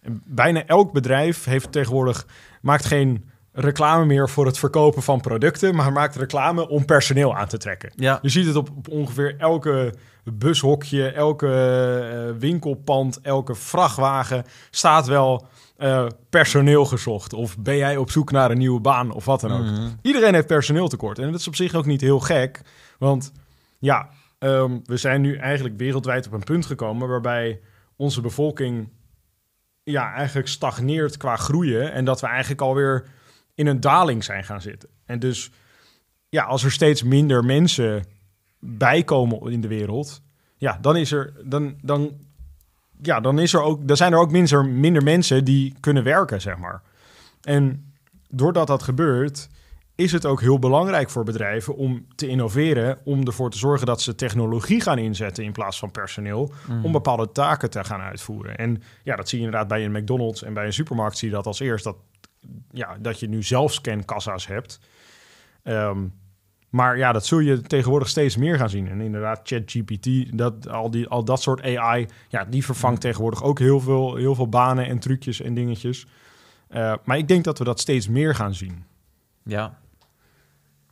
En 0.00 0.22
bijna 0.26 0.64
elk 0.66 0.92
bedrijf 0.92 1.44
heeft 1.44 1.72
tegenwoordig, 1.72 2.26
maakt 2.60 2.84
geen 2.84 3.30
reclame 3.52 4.04
meer 4.04 4.28
voor 4.28 4.46
het 4.46 4.58
verkopen 4.58 5.02
van 5.02 5.20
producten, 5.20 5.74
maar 5.74 5.92
maakt 5.92 6.16
reclame 6.16 6.68
om 6.68 6.84
personeel 6.84 7.36
aan 7.36 7.48
te 7.48 7.58
trekken. 7.58 7.92
Ja, 7.96 8.18
Je 8.22 8.28
ziet 8.28 8.46
het 8.46 8.56
op, 8.56 8.70
op 8.76 8.88
ongeveer 8.88 9.34
elke 9.38 9.94
bushokje, 10.24 11.08
elke 11.08 11.48
eh, 11.48 12.40
winkelpand, 12.40 13.20
elke 13.20 13.54
vrachtwagen 13.54 14.44
staat 14.70 15.06
wel 15.06 15.46
eh, 15.76 16.06
personeel 16.30 16.84
gezocht. 16.84 17.32
Of 17.32 17.58
ben 17.58 17.76
jij 17.76 17.96
op 17.96 18.10
zoek 18.10 18.30
naar 18.30 18.50
een 18.50 18.58
nieuwe 18.58 18.80
baan 18.80 19.10
of 19.12 19.24
wat 19.24 19.40
dan 19.40 19.52
ook. 19.52 19.64
Mhm. 19.64 19.88
Iedereen 20.02 20.34
heeft 20.34 20.46
personeeltekort. 20.46 21.18
En 21.18 21.30
dat 21.30 21.40
is 21.40 21.48
op 21.48 21.56
zich 21.56 21.74
ook 21.74 21.86
niet 21.86 22.00
heel 22.00 22.20
gek. 22.20 22.60
Want 22.98 23.32
ja, 23.78 24.08
ehm, 24.38 24.78
we 24.84 24.96
zijn 24.96 25.20
nu 25.20 25.36
eigenlijk 25.36 25.78
wereldwijd 25.78 26.26
op 26.26 26.32
een 26.32 26.44
punt 26.44 26.66
gekomen 26.66 27.08
waarbij 27.08 27.60
onze 27.96 28.20
bevolking 28.20 28.88
ja, 29.82 30.14
eigenlijk 30.14 30.48
stagneert 30.48 31.16
qua 31.16 31.36
groeien. 31.36 31.92
En 31.92 32.04
dat 32.04 32.20
we 32.20 32.26
eigenlijk 32.26 32.60
alweer 32.60 33.06
in 33.54 33.66
een 33.66 33.80
daling 33.80 34.24
zijn 34.24 34.44
gaan 34.44 34.60
zitten. 34.60 34.88
En 35.04 35.18
dus 35.18 35.50
ja, 36.28 36.44
als 36.44 36.64
er 36.64 36.72
steeds 36.72 37.02
minder 37.02 37.44
mensen 37.44 38.04
bijkomen 38.58 39.52
in 39.52 39.60
de 39.60 39.68
wereld, 39.68 40.22
ja, 40.56 40.78
dan 40.80 40.96
is 40.96 41.12
er 41.12 41.32
dan, 41.44 41.74
dan, 41.82 42.12
ja, 43.02 43.20
dan 43.20 43.38
is 43.38 43.54
er 43.54 43.62
ook, 43.62 43.88
dan 43.88 43.96
zijn 43.96 44.12
er 44.12 44.18
ook 44.18 44.30
minder, 44.30 44.66
minder 44.66 45.02
mensen 45.02 45.44
die 45.44 45.74
kunnen 45.80 46.04
werken, 46.04 46.40
zeg 46.40 46.56
maar. 46.56 46.82
En 47.42 47.92
doordat 48.28 48.66
dat 48.66 48.82
gebeurt, 48.82 49.48
is 49.94 50.12
het 50.12 50.26
ook 50.26 50.40
heel 50.40 50.58
belangrijk 50.58 51.10
voor 51.10 51.24
bedrijven 51.24 51.76
om 51.76 52.06
te 52.14 52.26
innoveren, 52.26 52.98
om 53.04 53.26
ervoor 53.26 53.50
te 53.50 53.58
zorgen 53.58 53.86
dat 53.86 54.00
ze 54.00 54.14
technologie 54.14 54.80
gaan 54.80 54.98
inzetten 54.98 55.44
in 55.44 55.52
plaats 55.52 55.78
van 55.78 55.90
personeel, 55.90 56.52
om 56.82 56.92
bepaalde 56.92 57.32
taken 57.32 57.70
te 57.70 57.84
gaan 57.84 58.00
uitvoeren. 58.00 58.56
En 58.56 58.82
ja, 59.02 59.16
dat 59.16 59.28
zie 59.28 59.38
je 59.38 59.44
inderdaad 59.44 59.68
bij 59.68 59.84
een 59.84 59.92
McDonald's 59.92 60.42
en 60.42 60.54
bij 60.54 60.66
een 60.66 60.72
supermarkt 60.72 61.18
zie 61.18 61.28
je 61.28 61.34
dat 61.34 61.46
als 61.46 61.60
eerst, 61.60 61.84
dat, 61.84 61.96
ja, 62.70 62.96
dat 63.00 63.20
je 63.20 63.28
nu 63.28 63.42
zelf 63.42 63.72
scankassa's 63.72 64.46
hebt. 64.46 64.80
Ehm, 65.62 66.04
maar 66.72 66.98
ja, 66.98 67.12
dat 67.12 67.26
zul 67.26 67.38
je 67.38 67.60
tegenwoordig 67.60 68.08
steeds 68.08 68.36
meer 68.36 68.56
gaan 68.56 68.70
zien. 68.70 68.88
En 68.88 69.00
inderdaad, 69.00 69.40
ChatGPT, 69.44 70.38
dat, 70.38 70.68
al, 70.68 70.90
die, 70.90 71.08
al 71.08 71.24
dat 71.24 71.42
soort 71.42 71.62
AI, 71.62 72.06
ja, 72.28 72.44
die 72.44 72.64
vervangt 72.64 73.00
tegenwoordig 73.00 73.42
ook 73.42 73.58
heel 73.58 73.80
veel, 73.80 74.16
heel 74.16 74.34
veel 74.34 74.48
banen 74.48 74.86
en 74.86 74.98
trucjes 74.98 75.40
en 75.40 75.54
dingetjes. 75.54 76.06
Eh, 76.68 76.94
maar 77.04 77.18
ik 77.18 77.28
denk 77.28 77.44
dat 77.44 77.58
we 77.58 77.64
dat 77.64 77.80
steeds 77.80 78.08
meer 78.08 78.34
gaan 78.34 78.54
zien. 78.54 78.84
Ja, 79.44 79.78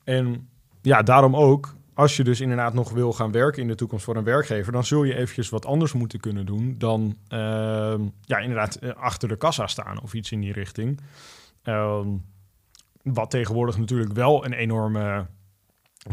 En 0.04 0.48
ja, 0.82 1.02
daarom 1.02 1.36
ook, 1.36 1.74
als 1.94 2.16
je 2.16 2.24
dus 2.24 2.40
inderdaad 2.40 2.74
nog 2.74 2.90
wil 2.90 3.12
gaan 3.12 3.32
werken 3.32 3.62
in 3.62 3.68
de 3.68 3.74
toekomst 3.74 4.04
voor 4.04 4.16
een 4.16 4.24
werkgever, 4.24 4.72
dan 4.72 4.84
zul 4.84 5.04
je 5.04 5.14
eventjes 5.14 5.48
wat 5.48 5.66
anders 5.66 5.92
moeten 5.92 6.20
kunnen 6.20 6.46
doen 6.46 6.74
dan 6.78 7.16
ehm, 7.28 8.02
ja, 8.20 8.38
inderdaad 8.38 8.74
eh, 8.74 8.90
achter 8.94 9.28
de 9.28 9.36
kassa 9.36 9.66
staan 9.66 10.00
of 10.02 10.14
iets 10.14 10.32
in 10.32 10.40
die 10.40 10.52
richting. 10.52 11.00
Ehm, 11.62 12.08
wat 13.02 13.30
tegenwoordig 13.30 13.78
natuurlijk 13.78 14.12
wel 14.12 14.44
een 14.44 14.52
enorme 14.52 15.26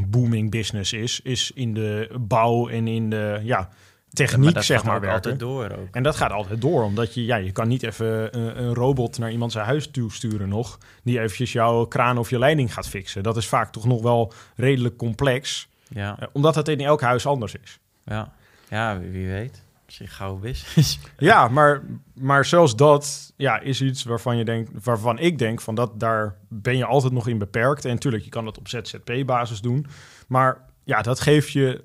booming 0.07 0.51
business 0.51 0.93
is, 0.93 1.21
is 1.21 1.51
in 1.51 1.73
de 1.73 2.09
bouw 2.19 2.67
en 2.69 2.87
in 2.87 3.09
de 3.09 3.39
ja, 3.43 3.69
techniek, 4.09 4.61
zeg 4.61 4.77
gaat 4.77 4.85
maar, 4.85 4.95
ook 4.95 5.01
werken. 5.01 5.15
altijd 5.31 5.39
door 5.39 5.69
ook. 5.71 5.87
En 5.95 6.03
dat 6.03 6.15
gaat 6.15 6.31
altijd 6.31 6.61
door, 6.61 6.83
omdat 6.83 7.13
je, 7.13 7.25
ja, 7.25 7.35
je 7.35 7.51
kan 7.51 7.67
niet 7.67 7.83
even 7.83 8.37
een, 8.39 8.63
een 8.63 8.73
robot 8.73 9.17
naar 9.19 9.31
iemand 9.31 9.51
zijn 9.51 9.65
huis 9.65 9.91
toe 9.91 10.11
sturen 10.11 10.49
nog, 10.49 10.77
die 11.03 11.19
eventjes 11.19 11.51
jouw 11.51 11.85
kraan 11.85 12.17
of 12.17 12.29
je 12.29 12.39
leiding 12.39 12.73
gaat 12.73 12.87
fixen. 12.87 13.23
Dat 13.23 13.37
is 13.37 13.47
vaak 13.47 13.71
toch 13.71 13.85
nog 13.85 14.01
wel 14.01 14.33
redelijk 14.55 14.97
complex, 14.97 15.69
Ja, 15.87 16.19
eh, 16.19 16.27
omdat 16.33 16.55
het 16.55 16.67
in 16.67 16.79
elk 16.81 17.01
huis 17.01 17.25
anders 17.25 17.55
is. 17.63 17.79
ja. 18.05 18.33
ja 18.69 18.99
wie, 18.99 19.11
wie 19.11 19.51
Misschien 19.87 20.07
gauw 20.07 20.35
business. 20.35 20.99
Ja, 21.17 21.47
maar, 21.47 21.83
maar 22.13 22.45
zelfs 22.45 22.75
dat 22.75 23.33
ja, 23.37 23.59
is 23.59 23.81
iets 23.81 24.03
waarvan, 24.03 24.37
je 24.37 24.45
denkt, 24.45 24.83
waarvan 24.83 25.19
ik 25.19 25.37
denk 25.37 25.61
van 25.61 25.75
dat 25.75 25.99
daar 25.99 26.37
ben 26.49 26.77
je 26.77 26.85
altijd 26.85 27.13
nog 27.13 27.27
in 27.27 27.37
beperkt. 27.37 27.85
En 27.85 27.93
natuurlijk, 27.93 28.23
je 28.23 28.29
kan 28.29 28.45
dat 28.45 28.57
op 28.57 28.67
ZZP-basis 28.67 29.61
doen. 29.61 29.85
Maar 30.27 30.69
ja, 30.83 31.01
dat 31.01 31.19
geeft 31.19 31.51
je 31.51 31.83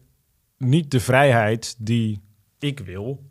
niet 0.59 0.91
de 0.91 1.01
vrijheid 1.01 1.75
die 1.79 2.23
ik 2.59 2.79
wil. 2.79 3.31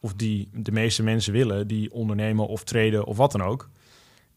Of 0.00 0.14
die 0.14 0.48
de 0.52 0.72
meeste 0.72 1.02
mensen 1.02 1.32
willen, 1.32 1.66
die 1.66 1.92
ondernemen 1.92 2.46
of 2.46 2.64
treden 2.64 3.04
of 3.04 3.16
wat 3.16 3.32
dan 3.32 3.42
ook. 3.42 3.70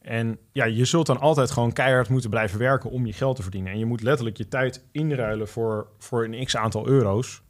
En 0.01 0.37
ja, 0.51 0.65
je 0.65 0.85
zult 0.85 1.05
dan 1.05 1.19
altijd 1.19 1.51
gewoon 1.51 1.73
keihard 1.73 2.09
moeten 2.09 2.29
blijven 2.29 2.59
werken 2.59 2.89
om 2.89 3.05
je 3.05 3.13
geld 3.13 3.35
te 3.35 3.41
verdienen. 3.41 3.71
En 3.71 3.79
je 3.79 3.85
moet 3.85 4.01
letterlijk 4.01 4.37
je 4.37 4.47
tijd 4.47 4.85
inruilen 4.91 5.47
voor, 5.47 5.87
voor 5.97 6.23
een 6.23 6.45
x 6.45 6.55
aantal 6.55 6.87
euro's. 6.87 7.41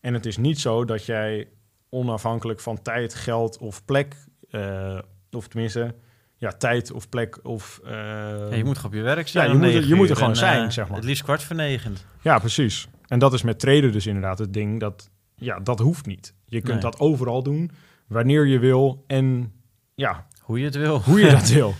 En 0.00 0.14
het 0.14 0.26
is 0.26 0.36
niet 0.36 0.60
zo 0.60 0.84
dat 0.84 1.04
jij 1.06 1.48
onafhankelijk 1.90 2.60
van 2.60 2.82
tijd, 2.82 3.14
geld 3.14 3.58
of 3.58 3.84
plek, 3.84 4.14
eh, 4.50 4.98
of 5.30 5.48
tenminste, 5.48 5.94
ja, 6.36 6.50
tijd 6.50 6.90
of 6.92 7.08
plek 7.08 7.38
of... 7.42 7.80
eh, 7.84 7.90
Ja, 7.90 8.54
je 8.54 8.64
moet 8.64 8.76
gewoon 8.76 8.90
op 8.92 8.96
je 8.98 9.02
werk 9.02 9.28
zijn. 9.28 9.46
Ja, 9.46 9.52
je 9.52 9.58
moet 9.58 9.74
er- 9.74 9.86
je 9.86 9.94
moet 9.94 10.10
er 10.10 10.14
gewoon 10.16 10.30
en, 10.30 10.36
zijn, 10.36 10.64
eh, 10.64 10.70
zeg 10.70 10.88
maar. 10.88 10.96
Het 10.96 11.06
liefst 11.06 11.22
kwart 11.22 11.42
voor 11.42 11.56
negen. 11.56 11.96
Ja, 12.22 12.38
precies. 12.38 12.88
En 13.06 13.18
dat 13.18 13.32
is 13.32 13.42
met 13.42 13.58
traden 13.58 13.92
dus 13.92 14.06
inderdaad 14.06 14.38
het 14.38 14.52
ding 14.52 14.80
dat, 14.80 15.10
ja, 15.36 15.58
dat 15.60 15.78
hoeft 15.78 16.06
niet. 16.06 16.34
Je 16.46 16.60
kunt 16.60 16.72
Nee. 16.72 16.90
dat 16.90 16.98
overal 17.00 17.42
doen, 17.42 17.70
wanneer 18.06 18.46
je 18.46 18.58
wil 18.58 19.04
en 19.06 19.52
ja, 19.94 20.26
Hoe 20.40 20.58
je 20.58 20.64
het 20.64 20.74
wil. 20.76 21.00
hoe 21.00 21.20
je 21.20 21.30
dat 21.30 21.48
wil. 21.58 21.74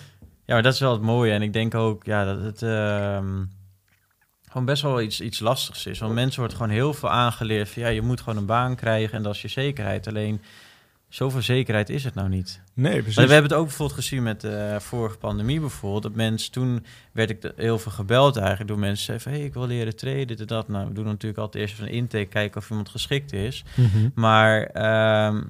Ja, 0.45 0.55
maar 0.55 0.63
dat 0.63 0.73
is 0.73 0.81
wel 0.81 0.93
het 0.93 1.03
mooie. 1.03 1.33
En 1.33 1.43
ik 1.43 1.53
denk 1.53 1.75
ook 1.75 2.05
ja, 2.05 2.25
dat 2.25 2.41
het 2.43 2.63
ehm, 2.63 3.45
gewoon 4.51 4.67
best 4.67 4.83
wel 4.83 5.01
iets, 5.01 5.21
iets 5.21 5.39
lastigs 5.39 5.87
is. 5.87 5.99
Want 5.99 6.15
mensen 6.15 6.41
wordt 6.41 6.55
gewoon 6.55 6.71
heel 6.71 6.95
veel 6.95 7.11
aangeleerd 7.11 7.69
van 7.69 7.83
ja, 7.83 7.89
je 7.89 8.03
moet 8.03 8.21
gewoon 8.21 8.39
een 8.39 8.47
baan 8.47 8.75
krijgen 8.77 9.17
en 9.17 9.23
dat 9.23 9.35
is 9.35 9.43
je 9.43 9.49
zekerheid. 9.49 10.07
Alleen 10.09 10.41
zoveel 11.09 11.43
zekerheid 11.43 11.89
is 11.91 12.05
het 12.05 12.15
nou 12.15 12.29
niet. 12.29 12.61
Nee, 12.75 12.93
Maar 12.93 13.03
precies. 13.03 13.27
we 13.27 13.33
hebben 13.33 13.51
het 13.51 13.61
ook 13.61 13.67
bijvoorbeeld 13.67 13.99
gezien 13.99 14.23
met 14.23 14.41
de 14.41 14.77
vorige 14.81 15.19
pandemie 15.19 15.61
bijvoorbeeld. 15.61 16.03
Dat 16.03 16.15
mensen, 16.15 16.53
toen 16.53 16.85
werd 17.13 17.31
ik 17.31 17.53
heel 17.57 17.79
veel 17.79 17.93
gebeld 17.93 18.37
eigenlijk 18.37 18.69
door 18.69 18.79
mensen. 18.79 19.05
Zeiden 19.05 19.27
van, 19.27 19.37
hey, 19.37 19.45
ik 19.45 19.55
wil 19.55 19.67
leren 19.67 19.97
trainen, 19.97 20.27
dit 20.27 20.41
en 20.41 20.47
dat. 20.47 20.69
Nou, 20.69 20.89
we 20.89 20.95
doen 20.95 21.05
natuurlijk 21.05 21.41
altijd 21.41 21.63
eerst 21.63 21.75
even 21.75 21.87
een 21.87 21.93
intake, 21.95 22.25
kijken 22.27 22.61
of 22.61 22.71
iemand 22.71 22.89
geschikt 22.89 23.33
is. 23.33 23.65
Mhm. 23.75 24.09
Maar 24.15 24.63
ehm, 24.63 25.43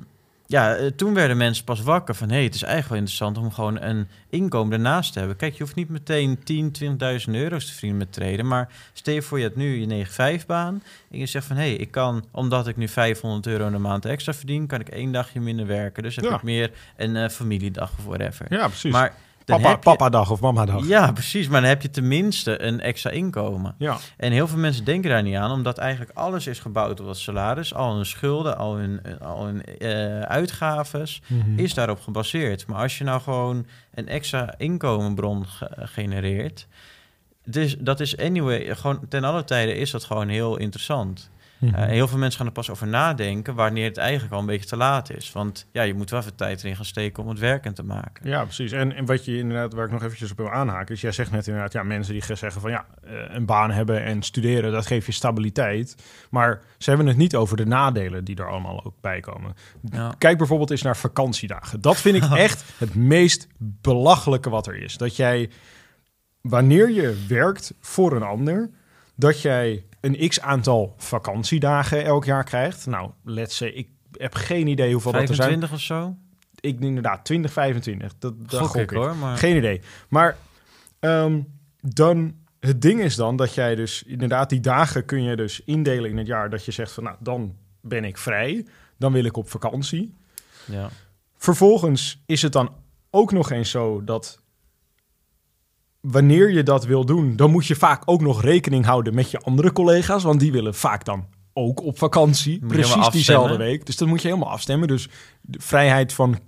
ja, 0.50 0.74
eh, 0.74 0.86
toen 0.86 1.14
werden 1.14 1.36
mensen 1.36 1.64
pas 1.64 1.80
wakker 1.82 2.14
van... 2.14 2.28
hé, 2.28 2.34
hey, 2.34 2.44
het 2.44 2.54
is 2.54 2.62
eigenlijk 2.62 2.90
wel 2.92 2.98
interessant 2.98 3.38
om 3.38 3.52
gewoon 3.52 3.80
een 3.82 4.08
inkomen 4.28 4.72
ernaast 4.72 5.12
te 5.12 5.18
hebben. 5.18 5.36
Kijk, 5.36 5.52
je 5.54 5.62
hoeft 5.62 5.74
niet 5.74 5.88
meteen 5.88 6.42
10, 6.44 6.72
20.000 6.82 7.34
euro's 7.34 7.64
te 7.66 7.70
verdienen 7.72 7.98
met 7.98 8.12
traden. 8.12 8.46
Maar 8.46 8.68
stel 8.92 9.14
je 9.14 9.22
voor, 9.22 9.38
je 9.38 9.44
hebt 9.44 9.56
nu 9.56 9.80
je 9.80 10.06
9-5-baan... 10.06 10.82
en 11.10 11.18
je 11.18 11.26
zegt 11.26 11.46
van, 11.46 11.56
hé, 11.56 11.62
hey, 11.62 11.74
ik 11.74 11.90
kan, 11.90 12.24
omdat 12.30 12.68
ik 12.68 12.76
nu 12.76 12.88
500 12.88 13.46
euro 13.46 13.66
in 13.66 13.72
de 13.72 13.78
maand 13.78 14.04
extra 14.04 14.32
verdien... 14.34 14.66
kan 14.66 14.80
ik 14.80 14.88
één 14.88 15.12
dagje 15.12 15.40
minder 15.40 15.66
werken. 15.66 16.02
Dus 16.02 16.16
heb 16.16 16.24
Ja. 16.24 16.34
ik 16.34 16.42
meer 16.42 16.70
een 16.96 17.16
eh, 17.16 17.28
familiedag 17.28 17.92
of 17.98 18.04
whatever. 18.04 18.46
Ja, 18.48 18.66
precies. 18.68 18.92
Maar 18.92 19.14
dan 19.48 19.56
papa, 19.60 19.68
heb 19.74 19.84
je- 19.84 19.90
papa 19.90 20.08
dag 20.08 20.30
of 20.30 20.40
mama 20.40 20.64
dag. 20.64 20.86
Ja, 20.86 21.12
precies. 21.12 21.48
Maar 21.48 21.60
dan 21.60 21.68
heb 21.70 21.82
je 21.82 21.90
tenminste 21.90 22.62
een 22.62 22.80
extra 22.80 23.10
inkomen. 23.10 23.74
Ja. 23.78 23.96
En 24.16 24.32
heel 24.32 24.48
veel 24.48 24.58
mensen 24.58 24.84
denken 24.84 25.10
daar 25.10 25.22
niet 25.22 25.34
aan, 25.36 25.50
omdat 25.50 25.78
eigenlijk 25.78 26.10
alles 26.18 26.46
is 26.46 26.58
gebouwd 26.58 27.00
op 27.00 27.06
dat 27.06 27.18
salaris. 27.18 27.74
Al 27.74 27.94
hun 27.94 28.06
schulden, 28.06 28.56
al 28.58 28.76
hun, 28.76 29.00
al 29.20 29.44
hun 29.44 29.64
eh, 29.64 30.20
uitgaves 30.20 31.22
Mhm. 31.26 31.58
is 31.58 31.74
daarop 31.74 32.00
gebaseerd. 32.00 32.66
Maar 32.66 32.80
als 32.82 32.98
je 32.98 33.04
nou 33.04 33.20
gewoon 33.20 33.66
een 33.94 34.08
extra 34.08 34.54
inkomenbron 34.58 35.46
ge- 35.46 35.70
genereert, 35.76 36.66
dus 37.44 37.76
dat 37.78 38.00
is 38.00 38.16
anyway, 38.18 38.76
gewoon 38.76 39.00
ten 39.08 39.24
alle 39.24 39.44
tijden 39.44 39.76
is 39.76 39.90
dat 39.90 40.04
gewoon 40.04 40.28
heel 40.28 40.56
interessant. 40.56 41.30
Mhm. 41.58 41.74
Eh, 41.74 41.86
heel 41.86 42.08
veel 42.08 42.18
mensen 42.18 42.38
gaan 42.38 42.46
er 42.46 42.52
pas 42.52 42.70
over 42.70 42.86
nadenken 42.86 43.54
wanneer 43.54 43.84
het 43.84 43.96
eigenlijk 43.96 44.34
al 44.34 44.40
een 44.40 44.46
beetje 44.46 44.68
te 44.68 44.76
laat 44.76 45.10
is. 45.10 45.32
Want 45.32 45.66
ja, 45.72 45.82
je 45.82 45.94
moet 45.94 46.10
wel 46.10 46.20
even 46.20 46.34
tijd 46.34 46.62
erin 46.62 46.76
gaan 46.76 46.84
steken 46.84 47.22
om 47.22 47.28
het 47.28 47.38
werkend 47.38 47.76
te 47.76 47.82
maken. 47.82 48.28
Ja, 48.28 48.44
precies. 48.44 48.72
En, 48.72 48.94
en 48.94 49.04
wat 49.04 49.24
je 49.24 49.38
inderdaad, 49.38 49.72
waar 49.72 49.84
ik 49.84 49.90
nog 49.90 50.02
eventjes 50.02 50.30
op 50.30 50.36
wil 50.36 50.50
aanhaken, 50.50 50.94
is 50.94 51.00
jij 51.00 51.12
zegt 51.12 51.30
net 51.30 51.46
inderdaad, 51.46 51.72
ja, 51.72 51.82
mensen 51.82 52.12
die 52.12 52.36
zeggen 52.36 52.60
van 52.60 52.70
ja, 52.70 52.86
eh, 53.04 53.12
een 53.28 53.46
baan 53.46 53.70
hebben 53.70 54.04
en 54.04 54.22
studeren, 54.22 54.72
dat 54.72 54.86
geeft 54.86 55.06
je 55.06 55.12
stabiliteit. 55.12 55.96
Maar 56.30 56.60
ze 56.78 56.88
hebben 56.88 57.06
het 57.06 57.16
niet 57.16 57.36
over 57.36 57.56
de 57.56 57.66
nadelen 57.66 58.24
die 58.24 58.36
er 58.36 58.48
allemaal 58.48 58.84
ook 58.84 58.94
bij 59.00 59.20
komen. 59.20 59.54
Ja. 59.82 60.14
Kijk 60.18 60.38
bijvoorbeeld 60.38 60.70
eens 60.70 60.82
naar 60.82 60.96
vakantiedagen. 60.96 61.80
Dat 61.80 61.96
vind 61.96 62.16
ik 62.16 62.30
echt 62.46 62.64
het 62.78 62.94
meest 62.94 63.46
belachelijke 63.58 64.50
wat 64.50 64.66
er 64.66 64.82
is. 64.82 64.96
Dat 64.96 65.16
jij, 65.16 65.50
wanneer 66.40 66.90
je 66.90 67.24
werkt 67.28 67.74
voor 67.80 68.12
een 68.12 68.22
ander, 68.22 68.70
dat 69.14 69.42
jij 69.42 69.84
een 70.00 70.28
x 70.28 70.40
aantal 70.40 70.94
vakantiedagen 70.96 72.04
elk 72.04 72.24
jaar 72.24 72.44
krijgt. 72.44 72.86
Nou, 72.86 73.10
let's 73.24 73.56
say, 73.56 73.68
ik 73.68 73.88
heb 74.12 74.34
geen 74.34 74.66
idee 74.66 74.92
hoeveel 74.92 75.12
dat 75.12 75.20
er 75.20 75.34
zijn. 75.34 75.48
25 75.48 75.72
of 75.72 75.80
zo? 75.80 76.16
Ik 76.60 76.72
denk 76.72 76.82
inderdaad 76.82 77.24
20, 77.24 77.52
25. 77.52 78.14
Dat, 78.18 78.50
dat 78.50 78.60
Gok 78.60 78.68
gok 78.68 78.80
ik 78.80 78.90
hoor, 78.90 79.16
maar... 79.16 79.36
Geen 79.36 79.56
idee. 79.56 79.80
Maar 80.08 80.36
ehm, 81.00 81.40
dan, 81.80 82.34
het 82.60 82.82
ding 82.82 83.00
is 83.00 83.16
dan 83.16 83.36
dat 83.36 83.54
jij 83.54 83.74
dus 83.74 84.02
inderdaad 84.02 84.50
die 84.50 84.60
dagen 84.60 85.04
kun 85.04 85.22
je 85.22 85.36
dus 85.36 85.64
indelen 85.64 86.10
in 86.10 86.16
het 86.16 86.26
jaar. 86.26 86.50
Dat 86.50 86.64
je 86.64 86.72
zegt 86.72 86.92
van 86.92 87.04
nou, 87.04 87.16
dan 87.20 87.56
ben 87.80 88.04
ik 88.04 88.18
vrij. 88.18 88.66
Dan 88.96 89.12
wil 89.12 89.24
ik 89.24 89.36
op 89.36 89.50
vakantie. 89.50 90.14
Ja. 90.64 90.88
Vervolgens 91.36 92.22
is 92.26 92.42
het 92.42 92.52
dan 92.52 92.74
ook 93.10 93.32
nog 93.32 93.50
eens 93.50 93.70
zo 93.70 94.04
dat 94.04 94.42
wanneer 96.00 96.50
je 96.50 96.62
dat 96.62 96.84
wil 96.84 97.04
doen, 97.04 97.36
dan 97.36 97.50
moet 97.50 97.66
je 97.66 97.74
vaak 97.74 98.02
ook 98.04 98.20
nog 98.20 98.42
rekening 98.42 98.84
houden 98.84 99.14
met 99.14 99.30
je 99.30 99.40
andere 99.40 99.72
collega's, 99.72 100.22
want 100.22 100.40
die 100.40 100.52
willen 100.52 100.74
vaak 100.74 101.04
dan 101.04 101.26
ook 101.52 101.82
op 101.82 101.98
vakantie, 101.98 102.66
precies 102.66 103.08
diezelfde 103.08 103.56
week. 103.56 103.86
Dus 103.86 103.96
dat 103.96 104.08
moet 104.08 104.22
je 104.22 104.28
helemaal 104.28 104.50
afstemmen. 104.50 104.88
Dus 104.88 105.08
de 105.40 105.60
vrijheid 105.60 106.12
van 106.12 106.38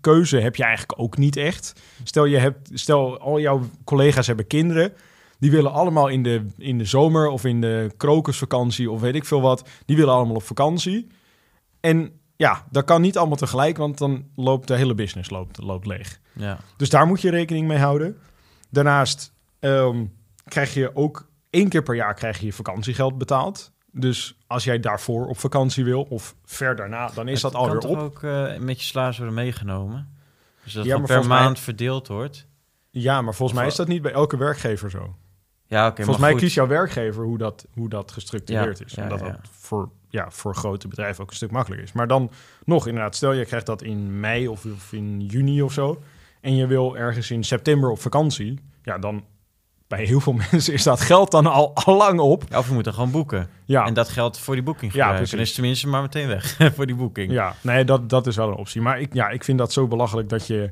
keuze 0.00 0.36
heb 0.36 0.56
je 0.56 0.64
eigenlijk 0.64 1.00
ook 1.00 1.16
niet 1.16 1.36
echt. 1.36 1.72
Stel 2.04 2.24
je 2.24 2.38
hebt, 2.38 2.70
stel 2.72 3.18
al 3.18 3.40
jouw 3.40 3.60
collega's 3.84 4.26
hebben 4.26 4.46
kinderen, 4.46 4.92
die 5.38 5.50
willen 5.50 5.72
allemaal 5.72 6.08
in 6.08 6.22
de, 6.22 6.46
in 6.58 6.78
de 6.78 6.84
zomer 6.84 7.28
of 7.28 7.44
in 7.44 7.60
de 7.60 7.92
krokusvakantie 7.96 8.90
of 8.90 9.00
weet 9.00 9.14
ik 9.14 9.24
veel 9.24 9.40
wat, 9.40 9.68
die 9.84 9.96
willen 9.96 10.14
allemaal 10.14 10.34
op 10.34 10.42
vakantie. 10.42 11.06
En 11.80 12.12
ja, 12.36 12.64
dat 12.70 12.84
kan 12.84 13.00
niet 13.00 13.18
allemaal 13.18 13.36
tegelijk, 13.36 13.76
want 13.76 13.98
dan 13.98 14.24
loopt 14.36 14.68
de 14.68 14.76
hele 14.76 14.94
business 14.94 15.30
loopt, 15.30 15.62
loopt 15.62 15.86
leeg. 15.86 16.20
Ja. 16.32 16.58
Dus 16.76 16.90
daar 16.90 17.06
moet 17.06 17.20
je 17.20 17.30
rekening 17.30 17.66
mee 17.66 17.78
houden. 17.78 18.16
Daarnaast 18.70 19.32
ehm, 19.58 20.04
krijg 20.44 20.74
je 20.74 20.96
ook 20.96 21.28
één 21.50 21.68
keer 21.68 21.82
per 21.82 21.94
jaar 21.94 22.14
krijg 22.14 22.38
je 22.38 22.46
je 22.46 22.52
vakantiegeld 22.52 23.18
betaald. 23.18 23.72
Dus 23.92 24.38
als 24.46 24.64
jij 24.64 24.80
daarvoor 24.80 25.26
op 25.26 25.38
vakantie 25.38 25.84
wil 25.84 26.02
of 26.02 26.34
ver 26.44 26.76
daarna, 26.76 27.10
dan 27.14 27.28
is 27.28 27.40
dat 27.40 27.52
Het 27.52 27.60
alweer 27.60 27.76
op. 27.76 27.82
toch 27.82 27.98
ook 27.98 28.22
eh, 28.22 28.56
met 28.58 28.78
je 28.80 28.86
slaas 28.86 29.16
worden 29.16 29.34
meegenomen? 29.36 30.08
Dus 30.64 30.72
dat 30.72 30.84
Ja, 30.84 30.90
het 30.98 31.08
maar 31.08 31.18
per 31.18 31.28
mij- 31.28 31.38
maand 31.42 31.58
verdeeld 31.58 32.08
wordt? 32.08 32.46
Ja, 32.90 33.22
maar 33.22 33.34
volgens 33.34 33.58
mij 33.58 33.68
is 33.68 33.74
dat 33.74 33.88
niet 33.88 34.02
bij 34.02 34.12
elke 34.12 34.36
werkgever 34.36 34.90
zo. 34.90 35.14
Ja, 35.66 35.86
oké. 35.86 35.96
volgens 35.96 36.18
mij 36.24 36.30
goed. 36.32 36.40
kiest 36.40 36.54
jouw 36.54 36.66
werkver 36.66 37.24
hoe 37.24 37.38
dat, 37.38 37.66
hoe 37.72 37.88
dat 37.88 38.12
gestructureerd 38.12 38.78
Ja, 38.78 38.84
is. 38.84 38.94
Omdat 38.94 39.20
ja, 39.20 39.26
dat 39.26 39.38
voor, 39.50 39.90
ja, 40.08 40.30
voor 40.30 40.54
grote 40.54 40.88
bedrijven 40.88 41.22
ook 41.22 41.30
een 41.30 41.36
stuk 41.36 41.50
makkelijker 41.50 41.86
is. 41.86 41.92
Maar 41.92 42.06
dan 42.06 42.30
nog 42.64 42.86
inderdaad, 42.86 43.14
stel 43.16 43.32
je 43.32 43.44
krijgt 43.44 43.66
dat 43.66 43.82
in 43.82 44.20
mei 44.20 44.48
of, 44.48 44.64
of 44.64 44.92
in 44.92 45.20
juni 45.20 45.62
of 45.62 45.72
zo. 45.72 46.02
En 46.40 46.56
je 46.56 46.66
wil 46.66 46.96
ergens 46.96 47.30
in 47.30 47.44
september 47.44 47.90
op 47.90 48.00
vakantie. 48.00 48.58
Ja, 48.82 48.98
dan 48.98 49.24
bij 49.88 50.04
heel 50.04 50.20
veel 50.20 50.32
mensen 50.50 50.72
is 50.72 50.82
dat 50.82 51.00
geld 51.00 51.30
dan 51.30 51.46
al, 51.46 51.74
al 51.74 51.96
lang 51.96 52.20
op. 52.20 52.44
Ja, 52.48 52.58
of 52.58 52.68
je 52.68 52.74
moet 52.74 52.86
er 52.86 52.92
gewoon 52.92 53.10
boeken. 53.10 53.48
Ja, 53.64 53.86
En 53.86 53.94
dat 53.94 54.08
geldt 54.08 54.38
voor 54.38 54.54
die 54.54 54.64
boeking 54.64 54.92
Ja, 54.92 54.98
gebruiken. 54.98 55.16
precies. 55.18 55.36
Dan 55.36 55.46
is 55.46 55.52
tenminste 55.54 55.88
maar 55.88 56.02
meteen 56.02 56.28
weg 56.28 56.56
voor 56.76 56.86
die 56.86 56.94
boeking. 56.96 57.32
ja 57.32 57.54
nee, 57.62 57.84
dat, 57.84 58.08
dat 58.08 58.26
is 58.26 58.36
wel 58.36 58.48
een 58.48 58.54
optie. 58.56 58.80
Maar 58.80 59.00
ik, 59.00 59.14
ja, 59.14 59.28
ik 59.28 59.44
vind 59.44 59.58
dat 59.58 59.72
zo 59.72 59.86
belachelijk 59.88 60.28
dat 60.28 60.46
je 60.46 60.70